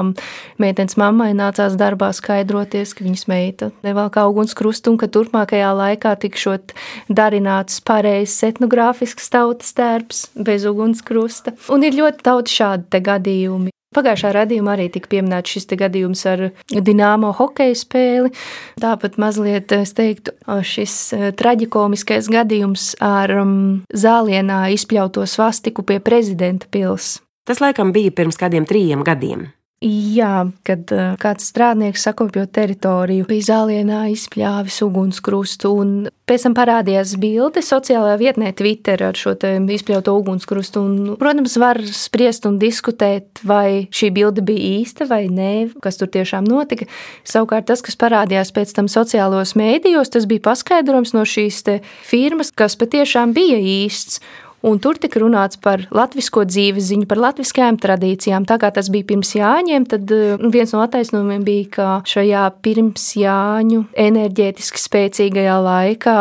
meitenes 0.62 0.98
mammai 0.98 1.30
nācās 1.38 1.78
darbā 1.78 2.10
skaidroties, 2.18 2.96
ka 2.98 3.06
viņas 3.06 3.28
meita 3.30 3.70
nevelk 3.86 4.18
ugunskrustu 4.24 4.94
un 4.94 4.98
ka 5.02 5.12
turpmākajā 5.14 5.70
laikā 5.78 6.16
tikšot 6.26 6.74
darināts 7.14 7.84
pareizs 7.86 8.42
etnogrāfisks 8.50 9.30
tautas 9.34 9.76
tērps 9.78 10.26
bez 10.34 10.66
ugunskrusta. 10.70 11.54
Un 11.70 11.86
ir 11.86 11.94
ļoti 12.02 12.26
daudz 12.26 12.58
šādi 12.58 13.04
gadījumi. 13.06 13.74
Pagājušā 13.94 14.34
radījumā 14.36 14.76
arī 14.78 14.90
tika 14.94 15.12
pieminēts 15.14 15.56
šis 15.56 15.70
gadījums 15.80 16.26
ar 16.30 16.46
Dienāmo 16.74 17.34
hokeja 17.38 17.78
spēli. 17.78 18.34
Tāpat 18.82 19.20
mazliet, 19.22 19.72
es 19.76 19.94
teiktu, 19.98 20.36
šis 20.66 20.96
e, 21.14 21.32
traģikomiskais 21.38 22.30
gadījums 22.34 22.94
ar 23.04 23.34
um, 23.44 23.58
zālienā 23.94 24.66
izpļauto 24.76 25.26
svastiku 25.30 25.86
pie 25.88 26.00
prezidenta 26.04 26.70
pils. 26.72 27.20
Tas 27.48 27.60
laikam 27.64 27.92
bija 27.96 28.14
pirms 28.16 28.40
kādiem 28.40 28.68
trījiem 28.68 29.04
gadiem. 29.06 29.50
Jā, 29.84 30.46
kad 30.64 30.92
uh, 30.96 31.16
kāds 31.20 31.50
strādnieks 31.52 32.06
sakopjo 32.08 32.46
teritoriju, 32.56 33.26
bija 33.28 33.50
zālienā 33.50 34.06
izpļāvis 34.14 34.78
ugunskrustu, 34.86 35.72
un 35.76 35.90
pēc 36.30 36.46
tam 36.46 36.54
parādījās 36.56 37.18
bilde 37.20 37.60
sociālajā 37.60 38.14
vietnē 38.22 38.54
Twitter 38.56 39.04
ar 39.10 39.20
šo 39.20 39.34
izpļauto 39.36 40.14
ugunskrustu. 40.22 40.84
Un, 40.88 41.18
protams, 41.20 41.58
var 41.60 41.82
spriest 41.84 42.48
un 42.48 42.62
diskutēt, 42.62 43.44
vai 43.44 43.90
šī 43.92 44.14
bilde 44.16 44.46
bija 44.48 44.80
īsta 44.80 45.10
vai 45.10 45.26
nē, 45.28 45.52
kas 45.84 46.00
tur 46.00 46.08
tiešām 46.16 46.48
notika. 46.48 46.88
Savukārt 47.28 47.68
tas, 47.68 47.84
kas 47.84 48.00
parādījās 48.00 48.54
pēc 48.56 48.72
tam 48.80 48.88
sociālos 48.88 49.52
mēdījos, 49.60 50.16
tas 50.16 50.30
bija 50.32 50.46
paskaidrojums 50.48 51.12
no 51.18 51.28
šīs 51.28 51.60
firmas, 52.08 52.56
kas 52.56 52.80
patiešām 52.80 53.36
bija 53.36 53.60
īsts. 53.60 54.24
Un 54.64 54.78
tur 54.80 54.96
tika 54.96 55.20
runāts 55.20 55.60
par 55.60 55.82
latviešu 55.92 56.46
dzīves 56.48 56.86
ziņu, 56.88 57.08
par 57.10 57.20
latviskajām 57.20 57.76
tradīcijām. 57.84 58.46
Tā 58.48 58.56
kā 58.62 58.70
tas 58.72 58.88
bija 58.94 59.10
pirms 59.10 59.34
Jāņiem, 59.36 59.88
tad 59.92 60.12
eh, 60.16 60.38
viens 60.54 60.72
no 60.72 60.80
attaisnojumiem 60.86 61.44
bija, 61.44 61.66
ka 61.74 61.88
šajā 62.08 62.46
pirms 62.64 63.10
Jāņu 63.20 63.82
enerģētiski 64.06 64.80
spēcīgajā 64.80 65.58
laikā 65.68 66.16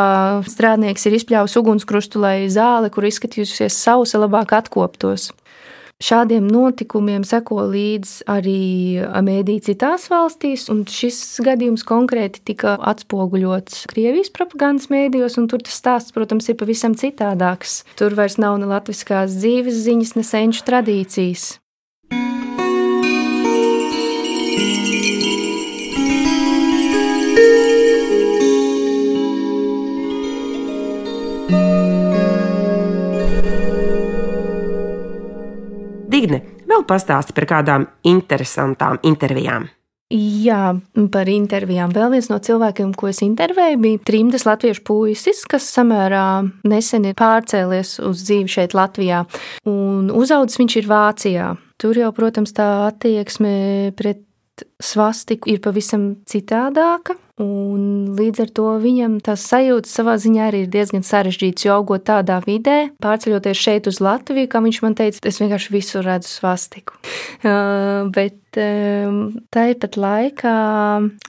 strādnieks 0.50 1.06
ir 1.06 1.20
izpļāvis 1.20 1.54
ugunskrustu, 1.62 2.24
lai 2.24 2.50
zāle, 2.50 2.90
kur 2.90 3.06
izskatījusies 3.06 3.78
sausa, 3.78 4.18
labāk 4.24 4.56
atkoptos. 4.58 5.30
Šādiem 6.02 6.48
notikumiem 6.50 7.22
seko 7.26 7.62
līdzi 7.70 8.26
arī 8.30 8.58
mēdī 9.22 9.60
citās 9.62 10.08
valstīs, 10.10 10.66
un 10.72 10.82
šis 10.90 11.20
gadījums 11.46 11.86
konkrēti 11.86 12.42
tika 12.52 12.74
atspoguļots 12.90 13.86
Krievijas 13.92 14.32
propagandas 14.34 14.90
mēdījos, 14.90 15.38
un 15.38 15.46
tur 15.52 15.62
tas 15.62 15.78
stāsts, 15.78 16.14
protams, 16.16 16.50
ir 16.50 16.58
pavisam 16.58 16.98
citādāks. 16.98 17.82
Tur 17.98 18.18
vairs 18.18 18.40
nav 18.42 18.58
ne 18.58 18.70
latviskās 18.74 19.38
dzīves 19.38 19.82
ziņas, 19.86 20.16
ne 20.18 20.26
senču 20.26 20.66
tradīcijas. 20.66 21.61
Digne, 36.22 36.42
vēl 36.70 36.84
pastāsti 36.86 37.34
par 37.34 37.48
kādām 37.50 37.86
interesantām 38.06 39.00
intervijām. 39.02 39.66
Jā, 40.12 40.74
par 41.08 41.28
intervijām. 41.32 41.92
Vēl 41.96 42.10
viens 42.12 42.28
no 42.28 42.36
cilvēkiem, 42.44 42.90
ko 43.00 43.08
es 43.08 43.22
intervēju, 43.24 43.78
bija 43.80 44.00
trimdas 44.04 44.44
latviešu 44.44 44.82
puisis, 44.84 45.40
kas 45.48 45.70
samērā 45.72 46.42
nesen 46.68 47.08
ir 47.08 47.16
pārcēlies 47.16 47.94
uz 48.04 48.26
dzīvi 48.28 48.52
šeit, 48.52 48.76
Latvijā. 48.76 49.22
Un 49.72 50.12
uzaudzis 50.12 50.60
viņš 50.60 50.76
ir 50.82 50.90
Vācijā. 50.90 51.48
Tur 51.80 51.98
jau, 51.98 52.12
protams, 52.14 52.52
tā 52.54 52.68
attieksme 52.90 53.54
pret 53.96 54.20
svastiku 54.82 55.50
ir 55.52 55.60
pavisam 55.64 56.12
citādāka. 56.28 57.16
Un 57.42 58.12
līdz 58.18 58.42
ar 58.44 58.50
to 58.54 58.66
viņam 58.82 59.16
tās 59.24 59.46
sajūtas 59.48 59.94
savā 59.96 60.18
ziņā 60.20 60.50
arī 60.50 60.64
ir 60.66 60.72
diezgan 60.72 61.02
sarežģītas, 61.06 61.64
jo 61.64 61.78
augot 61.78 62.04
tādā 62.10 62.36
vidē, 62.44 62.92
pārceļoties 63.02 63.62
šeit 63.62 63.88
uz 63.90 64.02
Latviju, 64.04 64.50
kā 64.52 64.60
viņš 64.62 64.80
man 64.84 64.94
teica, 64.98 65.22
es 65.26 65.40
vienkārši 65.40 65.74
visur 65.74 66.06
redzu 66.06 66.30
svastiku. 66.38 66.98
Uh, 67.42 68.06
bet 68.14 68.36
um, 68.60 69.18
tāpat 69.52 69.96
laikā 70.00 70.56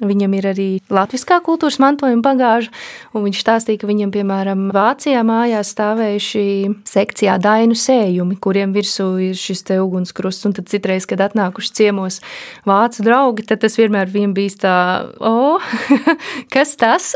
viņam 0.03 0.35
ir 0.37 0.47
arī 0.51 0.67
latviskā 0.93 1.39
kultūras 1.45 1.79
mantojuma 1.81 2.23
bagāža, 2.25 2.71
un 3.13 3.25
viņš 3.27 3.41
stāstīja, 3.43 3.81
ka 3.81 3.89
viņam, 3.89 4.13
piemēram, 4.13 4.65
Vācijā 4.73 5.21
mājās 5.27 5.73
stāvējuši 5.75 6.45
sekcijā 6.89 7.37
dainu 7.43 7.77
sējumi, 7.77 8.37
kuriem 8.43 8.73
virsū 8.75 9.07
ir 9.29 9.37
šis 9.39 9.65
te 9.67 9.79
ugunskrusts, 9.81 10.47
un 10.49 10.55
tad 10.57 10.69
citreiz, 10.71 11.07
kad 11.09 11.23
atnākuši 11.23 11.73
ciemos 11.79 12.19
vācu 12.67 13.05
draugi, 13.05 13.47
tad 13.49 13.63
tas 13.63 13.77
vienmēr 13.79 14.11
viņam 14.13 14.35
bijis 14.37 14.59
tā, 14.63 14.75
o, 15.19 15.33
oh, 15.57 15.73
kas 16.53 16.75
tas? 16.79 17.13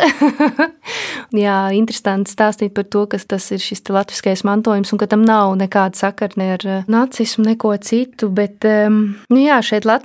Jā, 1.46 1.60
interesanti 1.76 2.32
stāstīt 2.34 2.76
par 2.78 2.88
to, 2.88 3.06
kas 3.12 3.28
tas 3.30 3.50
ir 3.56 3.62
šis 3.64 3.84
latviskais 3.92 4.46
mantojums 4.48 4.94
un 4.94 5.02
ka 5.02 5.10
tam 5.10 5.26
nav 5.28 5.56
nekāda 5.60 5.98
sakarne 5.98 6.52
ar 6.56 6.68
eh, 6.68 6.88
nacismu, 6.92 7.48
neko 7.50 7.74
citu. 7.84 8.30
Bet, 8.34 8.66
nu 8.68 9.40
jā, 9.42 9.60
šeit 9.66 9.88
Latvijā 9.88 9.97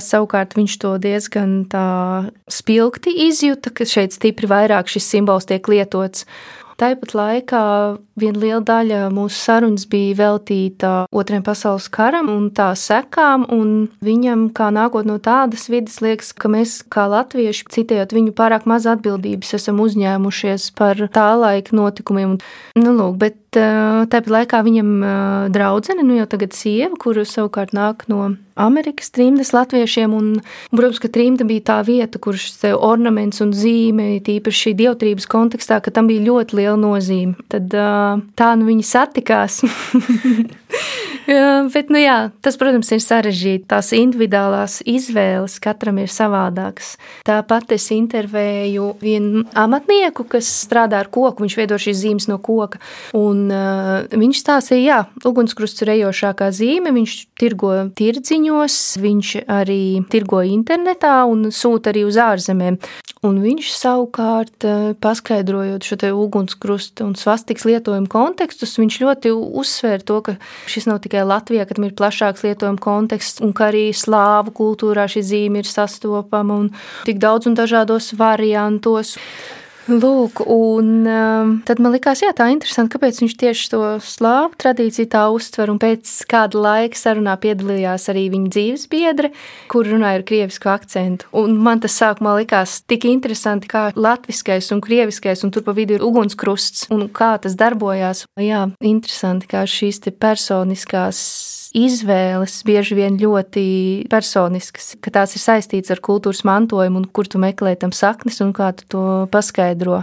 savukārt 0.00 0.56
viņš 0.56 0.78
to 0.78 0.98
diezgan 0.98 1.66
spilgti 2.48 3.10
izjuta, 3.28 3.70
ka 3.70 3.84
šeit 3.84 4.12
stipri 4.12 4.46
vairāk 4.46 4.88
šis 4.88 5.06
simbols 5.06 5.46
tiek 5.46 5.66
lietots. 5.68 6.26
Tāpat 6.78 7.10
laikā 7.10 7.60
viena 8.22 8.38
liela 8.38 8.60
daļa 8.62 8.98
mūsu 9.10 9.34
sarunas 9.34 9.82
bija 9.90 10.14
veltīta 10.20 10.90
Otrajam 11.10 11.42
pasaules 11.48 11.88
karam 11.90 12.28
un 12.30 12.52
tā 12.54 12.68
sekām, 12.78 13.48
un 13.50 13.88
viņam, 13.98 14.44
kā 14.54 14.68
nākot 14.70 15.08
no 15.08 15.16
tādas 15.18 15.66
vidas, 15.72 15.98
liekas, 16.04 16.30
ka 16.38 16.46
mēs, 16.52 16.84
kā 16.86 17.08
latvieši, 17.10 17.66
citējot 17.74 18.14
viņu 18.14 18.36
pārāk 18.38 18.68
maz 18.70 18.86
atbildības, 18.86 19.56
esam 19.58 19.82
uzņēmušies 19.82 20.70
par 20.78 21.02
tā 21.10 21.26
laika 21.40 21.74
notikumiem. 21.74 22.38
Nu, 22.78 22.94
lūk, 22.94 23.18
bet 23.26 23.42
tāpat 23.54 24.28
laikā 24.32 24.60
viņam 24.66 24.90
draudzene, 25.54 26.04
nu 26.04 26.18
jau 26.18 26.26
tagad 26.30 26.56
sieva, 26.56 26.94
kuru 27.00 27.24
savukārt 27.28 27.72
nāk 27.76 28.04
no 28.10 28.34
Amerikas 28.58 29.12
trimdas 29.14 29.52
latviešiem. 29.54 30.14
Un, 30.14 30.30
protams, 30.74 31.00
ka 31.02 31.10
trimda 31.14 31.46
bija 31.48 31.64
tā 31.70 31.78
vieta, 31.86 32.18
kur 32.20 32.36
šis 32.38 32.74
ornaments 32.74 33.40
un 33.44 33.54
zīme, 33.56 34.10
tīpaši 34.26 34.74
dievtrības 34.78 35.28
kontekstā, 35.30 35.80
ka 35.84 35.94
tam 35.94 36.10
bija 36.10 36.26
ļoti 36.26 36.58
liela 36.58 36.78
nozīme. 36.80 37.38
Tad 37.52 37.70
tā 37.72 38.50
nu 38.58 38.68
viņi 38.68 38.86
satikās. 38.86 39.62
Bet, 41.28 41.90
nu 41.92 42.00
jā, 42.00 42.30
tas, 42.40 42.56
protams, 42.56 42.88
ir 42.94 43.02
sarežģīti. 43.04 43.66
Tās 43.68 43.92
individuālās 43.96 44.78
izvēles 44.88 45.58
katram 45.60 46.00
ir 46.00 46.08
savādākas. 46.12 46.94
Tāpat 47.28 47.74
es 47.76 47.90
intervēju 47.92 48.94
vienu 49.02 49.44
amatnieku, 49.58 50.24
kas 50.32 50.48
strādā 50.64 51.02
ar 51.02 51.10
koku. 51.12 51.44
Viņš 51.44 51.58
veido 51.60 51.76
šīs 51.80 52.00
zīmes 52.00 52.28
no 52.30 52.38
koka. 52.40 52.80
Un, 53.18 53.37
uh, 53.46 54.06
viņš 54.10 54.42
stāstīja, 54.42 54.82
jā, 54.82 54.98
ugunskrusts 55.28 55.84
ir 55.84 55.94
ejošākā 55.98 56.50
zīme. 56.54 56.92
Viņš 56.96 57.14
tirgo 57.38 57.72
tirdziņos, 57.98 58.78
viņš 59.02 59.34
arī 59.46 59.82
tirgo 60.10 60.42
internetā 60.46 61.20
un 61.28 61.48
sūta 61.54 61.92
arī 61.92 62.04
uz 62.08 62.18
ārzemēm. 62.20 62.78
Un 63.26 63.40
viņš 63.42 63.68
savukārt, 63.74 64.64
paskaidrojot 65.02 65.82
šo 65.82 65.96
ugunskrustu 66.14 67.08
un 67.08 67.16
svastikas 67.18 67.66
lietojumu 67.66 68.06
kontekstus, 68.12 68.76
viņš 68.78 68.98
ļoti 69.02 69.32
uzsvēra 69.34 70.06
to, 70.06 70.20
ka 70.22 70.36
šis 70.70 70.86
nav 70.86 71.00
tikai 71.02 71.24
Latvijā, 71.26 71.66
ka 71.66 71.74
tam 71.74 71.88
ir 71.88 71.96
plašāks 71.98 72.46
lietojuma 72.46 72.78
konteksts, 72.82 73.42
un 73.42 73.54
ka 73.56 73.72
arī 73.72 73.88
slāvu 73.90 74.54
kultūrā 74.60 75.08
šī 75.10 75.24
zīme 75.26 75.64
ir 75.64 75.70
sastopama 75.70 76.60
un 76.62 76.70
tik 77.08 77.18
daudz 77.22 77.50
un 77.50 77.58
dažādos 77.58 78.12
variantos. 78.18 79.16
Lūk, 79.88 80.42
un 80.52 81.06
um, 81.08 81.52
tad 81.64 81.78
man 81.80 81.94
likās, 81.94 82.20
jā, 82.20 82.28
tā 82.36 82.50
interesanti, 82.52 82.92
kāpēc 82.92 83.22
viņš 83.22 83.34
tieši 83.40 83.70
to 83.72 83.80
slāvu 84.04 84.52
tradīciju 84.60 85.08
tā 85.14 85.22
uztver. 85.32 85.72
Un 85.72 85.80
pēc 85.80 86.10
kāda 86.28 86.60
laika 86.60 86.98
sarunā 87.00 87.38
piedalījās 87.40 88.04
arī 88.12 88.26
viņa 88.34 88.52
dzīves 88.52 88.84
biedre, 88.92 89.32
kur 89.72 89.88
runāja 89.88 90.20
ar 90.20 90.26
krievisku 90.28 90.68
akcentu. 90.68 91.30
Un 91.40 91.56
man 91.64 91.80
tas 91.80 91.96
sākumā 91.96 92.36
likās 92.42 92.82
tik 92.84 93.08
interesanti, 93.08 93.70
kā 93.72 93.88
latviskais 93.96 94.68
un 94.76 94.84
krieviskais, 94.84 95.46
un 95.46 95.56
tur 95.56 95.64
pa 95.64 95.72
vidu 95.72 95.96
ir 95.96 96.04
ugunskrusts, 96.04 96.90
un 96.92 97.08
kā 97.08 97.38
tas 97.40 97.56
darbojās. 97.56 98.26
Jā, 98.44 98.66
interesanti, 98.84 99.48
kā 99.48 99.64
šīs 99.64 100.04
personiskās 100.20 101.24
izvēles 101.76 102.60
bieži 102.68 102.96
vien 102.98 103.18
ļoti 103.20 103.64
personiskas, 104.10 104.94
ka 105.02 105.12
tās 105.14 105.34
ir 105.36 105.42
saistītas 105.42 105.92
ar 105.94 106.02
kultūras 106.04 106.44
mantojumu 106.48 107.02
un 107.02 107.08
kur 107.12 107.28
tu 107.28 107.40
meklē 107.42 107.74
tam 107.80 107.92
saknes 107.92 108.40
un 108.44 108.54
kā 108.56 108.72
tu 108.76 108.88
to 108.88 109.04
paskaidro. 109.32 110.02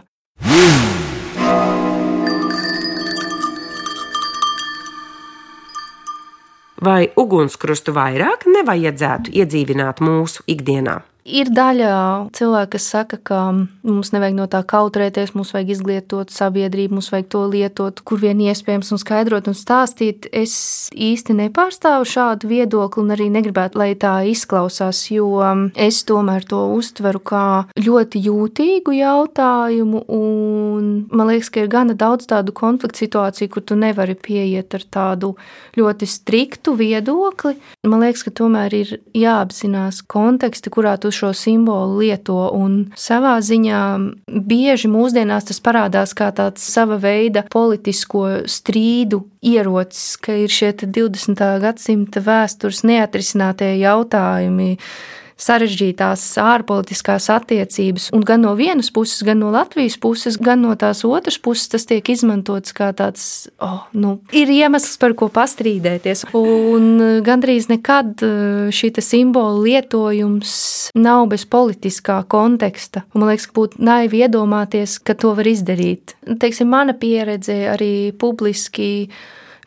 Vai 6.85 7.07
ugunskrustu 7.17 7.95
vairāk 7.95 8.45
nevajadzētu 8.51 9.33
iedzīvināt 9.33 10.03
mūsu 10.05 10.43
ikdienā? 10.51 10.99
Ir 11.25 11.49
daļa 11.49 12.29
cilvēku, 12.37 12.75
kas 12.75 12.85
saka, 12.93 13.17
ka 13.17 13.39
mums 13.49 14.11
nevajag 14.13 14.35
no 14.37 14.45
tā 14.45 14.59
kautrēties, 14.61 15.31
mums 15.33 15.55
vajag 15.55 15.71
izglītot 15.73 16.29
sabiedrību, 16.29 16.99
mums 16.99 17.07
vajag 17.09 17.31
to 17.33 17.39
lietot, 17.49 18.01
kur 18.05 18.21
vien 18.21 18.43
iespējams, 18.45 18.91
un 18.93 19.01
skaidrot 19.01 19.49
un 19.49 19.57
stāstīt. 19.57 20.27
Es 20.29 20.53
īsti 20.93 21.33
nepārstāvu 21.39 22.05
šādu 22.11 22.51
viedokli 22.51 23.01
un 23.01 23.15
arī 23.15 23.31
negribētu, 23.33 23.81
lai 23.81 23.95
tā 23.97 24.19
izklausās, 24.29 24.99
jo 25.09 25.31
es 25.73 26.03
tomēr 26.05 26.45
to 26.45 26.59
uztveru 26.75 27.23
kā 27.25 27.47
ļoti 27.73 28.21
jūtīgu 28.27 28.93
jautājumu, 28.99 30.03
un 30.05 30.93
man 31.09 31.33
liekas, 31.33 31.49
ka 31.49 31.65
ir 31.65 31.73
gana 31.73 31.97
daudz 31.97 32.29
tādu 32.29 32.53
konfliktu 32.53 33.01
situāciju, 33.01 33.49
kur 33.49 33.65
tu 33.65 33.79
nevari 33.81 34.13
pieiet 34.13 34.77
ar 34.77 34.85
tādu 34.93 35.33
ļoti 35.73 36.05
striktu 36.05 36.77
viedokli. 36.77 37.57
Man 37.89 38.05
liekas, 38.05 38.27
ka 38.29 38.37
tomēr 38.43 38.77
ir 38.77 38.95
jāapzinās 39.17 40.05
konteksti, 40.05 40.69
kurā 40.69 40.93
tu 41.01 41.14
šo 41.15 41.31
simbolu 41.37 42.01
lieto. 42.03 42.37
Un 42.55 42.91
savā 42.99 43.37
ziņā 43.45 43.81
bieži 44.27 44.91
mūsdienās 44.91 45.49
tas 45.49 45.61
parādās 45.63 46.15
kā 46.17 46.31
tāds 46.35 46.65
sava 46.75 46.99
veida 47.01 47.45
politisko 47.51 48.45
strīdu 48.49 49.23
ierocis, 49.45 50.15
ka 50.21 50.35
ir 50.45 50.51
šie 50.51 50.73
20. 50.83 51.43
gadsimta 51.63 52.23
vēstures 52.25 52.83
neatrisinātie 52.87 53.75
jautājumi 53.79 54.75
sarežģītās 55.41 56.23
ārpolitiskās 56.39 57.27
attiecības, 57.33 58.09
un 58.15 58.23
gan 58.25 58.43
no 58.45 58.53
vienas 58.55 58.91
puses, 58.95 59.23
gan 59.25 59.41
no 59.43 59.51
Latvijas 59.53 59.97
puses, 60.01 60.37
gan 60.39 60.63
no 60.63 60.75
tās 60.79 61.03
otras 61.07 61.37
puses 61.41 61.69
tas 61.71 61.87
tiek 61.89 62.07
izmantots 62.11 62.75
kā 62.75 62.91
tāds, 62.95 63.47
oh, 63.63 63.83
nu, 63.93 64.17
ir 64.35 64.51
iemesls, 64.51 64.95
par 65.01 65.15
ko 65.19 65.29
pastrīdēties. 65.33 66.25
Un 66.35 67.21
gandrīz 67.25 67.69
nekad 67.71 68.23
eh, 68.25 68.73
šī 68.75 68.93
simbola 69.03 69.59
lietojums 69.65 70.55
nav 70.95 71.27
bez 71.33 71.43
politiskā 71.49 72.21
konteksta. 72.31 73.03
Un 73.13 73.23
man 73.23 73.33
liekas, 73.33 73.49
ka 73.49 73.57
būtu 73.59 73.83
naivi 73.83 74.23
iedomāties, 74.23 74.99
ka 75.03 75.17
to 75.19 75.33
var 75.37 75.49
izdarīt. 75.49 76.15
Teiksim, 76.39 76.71
mana 76.71 76.95
pieredze 76.97 77.57
arī 77.73 78.13
publiski 78.15 79.09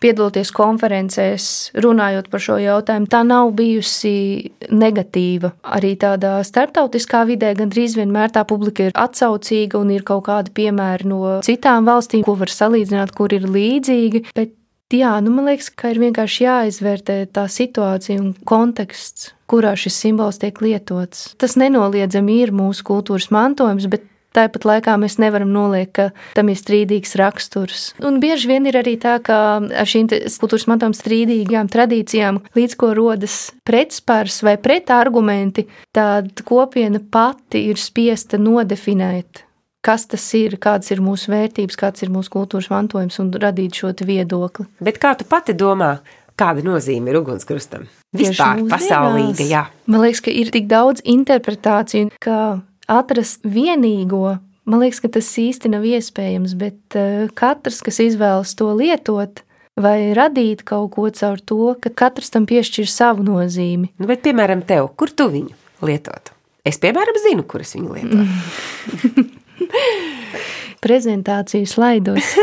piedaloties 0.03 0.53
konferencēs, 0.55 1.47
runājot 1.85 2.29
par 2.33 2.43
šo 2.43 2.59
jautājumu, 2.63 3.09
tā 3.11 3.23
nav 3.27 3.53
bijusi 3.59 4.51
negatīva. 4.71 5.53
Arī 5.77 5.95
tādā 6.01 6.39
starptautiskā 6.47 7.25
vidē 7.29 7.55
gandrīz 7.59 7.97
vienmēr 7.99 8.33
tā 8.35 8.45
publika 8.49 8.89
ir 8.89 8.97
atsaucīga 8.99 9.81
un 9.81 9.93
ir 9.95 10.07
kaut 10.09 10.27
kādi 10.29 10.55
piemēri 10.55 11.09
no 11.11 11.39
citām 11.47 11.89
valstīm, 11.89 12.25
ko 12.27 12.37
var 12.39 12.53
salīdzināt, 12.53 13.15
kur 13.17 13.35
ir 13.35 13.49
līdzīgi. 13.49 14.29
Bet 14.37 14.55
jā, 14.95 15.15
nu 15.25 15.33
man 15.35 15.51
liekas, 15.51 15.71
ka 15.75 15.93
ir 15.93 16.03
vienkārši 16.03 16.47
jāizvērtē 16.47 17.19
tā 17.35 17.49
situācija 17.53 18.21
un 18.23 18.35
konteksts, 18.49 19.33
kurā 19.49 19.75
šis 19.79 19.97
simbols 20.05 20.41
tiek 20.43 20.61
lietots. 20.65 21.33
Tas 21.41 21.57
nenoliedzami 21.61 22.41
ir 22.45 22.55
mūsu 22.57 22.87
kultūras 22.89 23.31
mantojums, 23.35 23.89
bet 23.91 24.07
Tāpat 24.39 24.67
laikā 24.69 24.95
mēs 25.03 25.19
nevaram 25.19 25.51
noliekt, 25.51 25.97
ka 25.99 26.37
tam 26.39 26.53
ir 26.53 26.59
strīdīgs 26.61 27.17
raksturs. 27.19 27.89
Un 28.07 28.21
bieži 28.23 28.53
vien 28.53 28.69
ir 28.71 28.79
arī 28.79 28.95
tā, 29.01 29.17
ka 29.25 29.39
ar 29.59 29.89
šīm 29.89 30.07
kultūras 30.39 30.69
mantojuma 30.71 30.95
strīdīgām 30.95 31.71
tradīcijām, 31.73 32.39
līdz 32.55 32.79
ko 32.79 32.93
rodas 32.95 33.41
pretspārs 33.67 34.41
vai 34.47 34.55
pretargumenti, 34.63 35.67
tad 35.97 36.45
kopiena 36.47 37.03
pati 37.03 37.67
ir 37.73 37.83
spiesta 37.83 38.39
nodefinēt 38.39 39.45
kas 39.89 40.05
tas 40.11 40.25
ir, 40.37 40.59
kādas 40.61 40.91
ir 40.93 41.01
mūsu 41.01 41.31
vērtības, 41.33 41.79
kāds 41.79 42.05
ir 42.05 42.11
mūsu 42.13 42.33
kultūras 42.35 42.69
mantojums 42.73 43.19
un 43.23 43.31
radīt 43.41 43.79
šo 43.79 43.95
viedokli. 44.05 44.67
Bet 44.85 44.99
kā 45.01 45.15
tu 45.17 45.25
pati 45.29 45.55
domā, 45.57 45.95
kāda 46.39 46.65
nozīme 46.67 47.13
ir 47.13 47.21
ugunskrustam? 47.23 47.87
Vispār 48.17 48.63
pasaulīga, 48.69 49.45
jā. 49.49 49.63
Man 49.89 50.05
liekas, 50.05 50.23
ka 50.25 50.33
ir 50.33 50.51
tik 50.53 50.69
daudz 50.69 51.03
interpretāciju, 51.09 52.11
ka 52.25 52.61
atrast 52.89 53.45
vienīgo, 53.45 54.39
man 54.69 54.83
liekas, 54.83 55.03
ka 55.05 55.11
tas 55.19 55.29
īsti 55.41 55.71
nav 55.73 55.85
iespējams, 55.87 56.57
bet 56.59 56.99
eh, 56.99 57.29
katrs, 57.37 57.83
kas 57.85 58.01
izvēlas 58.03 58.55
to 58.59 58.71
lietot, 58.77 59.45
vai 59.79 60.13
radīt 60.17 60.65
kaut 60.67 60.91
ko 60.97 61.07
caur 61.15 61.39
to, 61.39 61.75
ka 61.83 61.93
katrs 61.95 62.33
tam 62.35 62.49
piešķir 62.49 62.89
savu 62.91 63.27
nozīmi. 63.27 63.93
Nu, 64.01 64.09
bet, 64.11 64.25
piemēram, 64.25 64.65
tev, 64.67 64.91
kur 64.99 65.13
tu 65.15 65.29
viņu 65.33 65.55
lietotu? 65.87 66.35
Es, 66.67 66.81
piemēram, 66.83 67.17
zinu, 67.23 67.45
kur 67.49 67.63
es 67.65 67.77
viņu 67.77 67.95
lietotu. 67.95 69.29
Prezentāciju 70.85 71.67
slaidos. 71.67 72.37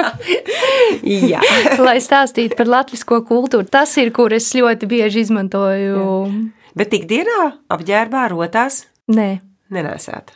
Jā, 1.30 1.42
lai 1.86 1.98
stāstītu 2.00 2.56
par 2.56 2.70
latviešu 2.72 3.20
kultūru. 3.28 3.68
Tas 3.68 3.92
ir, 4.00 4.12
kur 4.16 4.32
es 4.36 4.48
ļoti 4.56 4.88
bieži 4.90 5.26
izmantoju. 5.26 6.00
Jā. 6.00 6.40
Bet 6.78 6.96
ikdienā 6.96 7.52
apģērbā 7.72 8.24
rotās? 8.32 8.84
Nē 9.12 9.30
nenesāt. 9.74 10.34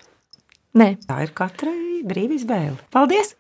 Nē. 0.75 0.95
Tā 1.07 1.23
ir 1.27 1.35
katrai 1.37 2.03
brīva 2.07 2.35
izvēle. 2.39 2.79
Paldies! 2.95 3.37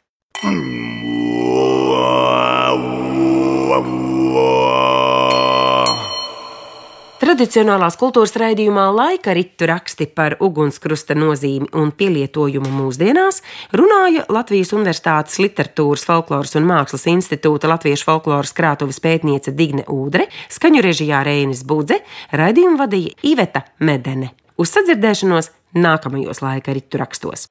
Tradicionālās 7.24 7.96
kultūras 7.96 8.34
raidījumā 8.36 8.84
laika 8.92 9.32
ritu 9.34 9.64
raksti 9.70 10.06
par 10.12 10.36
ugunskrusta 10.44 11.16
nozīmi 11.16 11.70
un 11.80 11.88
pielietojumu 11.96 12.68
mūsdienās 12.68 13.40
runāja 13.72 14.26
Latvijas 14.28 14.74
Universitātes 14.76 15.40
literatūras, 15.40 16.04
folkloras 16.04 16.52
un 16.60 16.68
mākslas 16.68 17.08
institūta 17.08 17.70
Latviešu 17.72 18.10
folkloras 18.10 18.52
krātuves 18.52 19.00
pētniece 19.00 19.56
Digne 19.56 19.86
Udre, 19.88 20.28
skaņu 20.52 20.84
režijā 20.84 21.24
Reinis 21.24 21.64
Budze, 21.64 22.02
raidījumu 22.30 22.82
vadīja 22.82 23.16
Iveta 23.32 23.64
Medene. 23.80 24.34
Uz 24.60 24.74
sadzirdēšanos 24.76 25.48
nākamajos 25.74 26.42
laika 26.42 26.72
ritu 26.72 26.98
rakstos. 26.98 27.46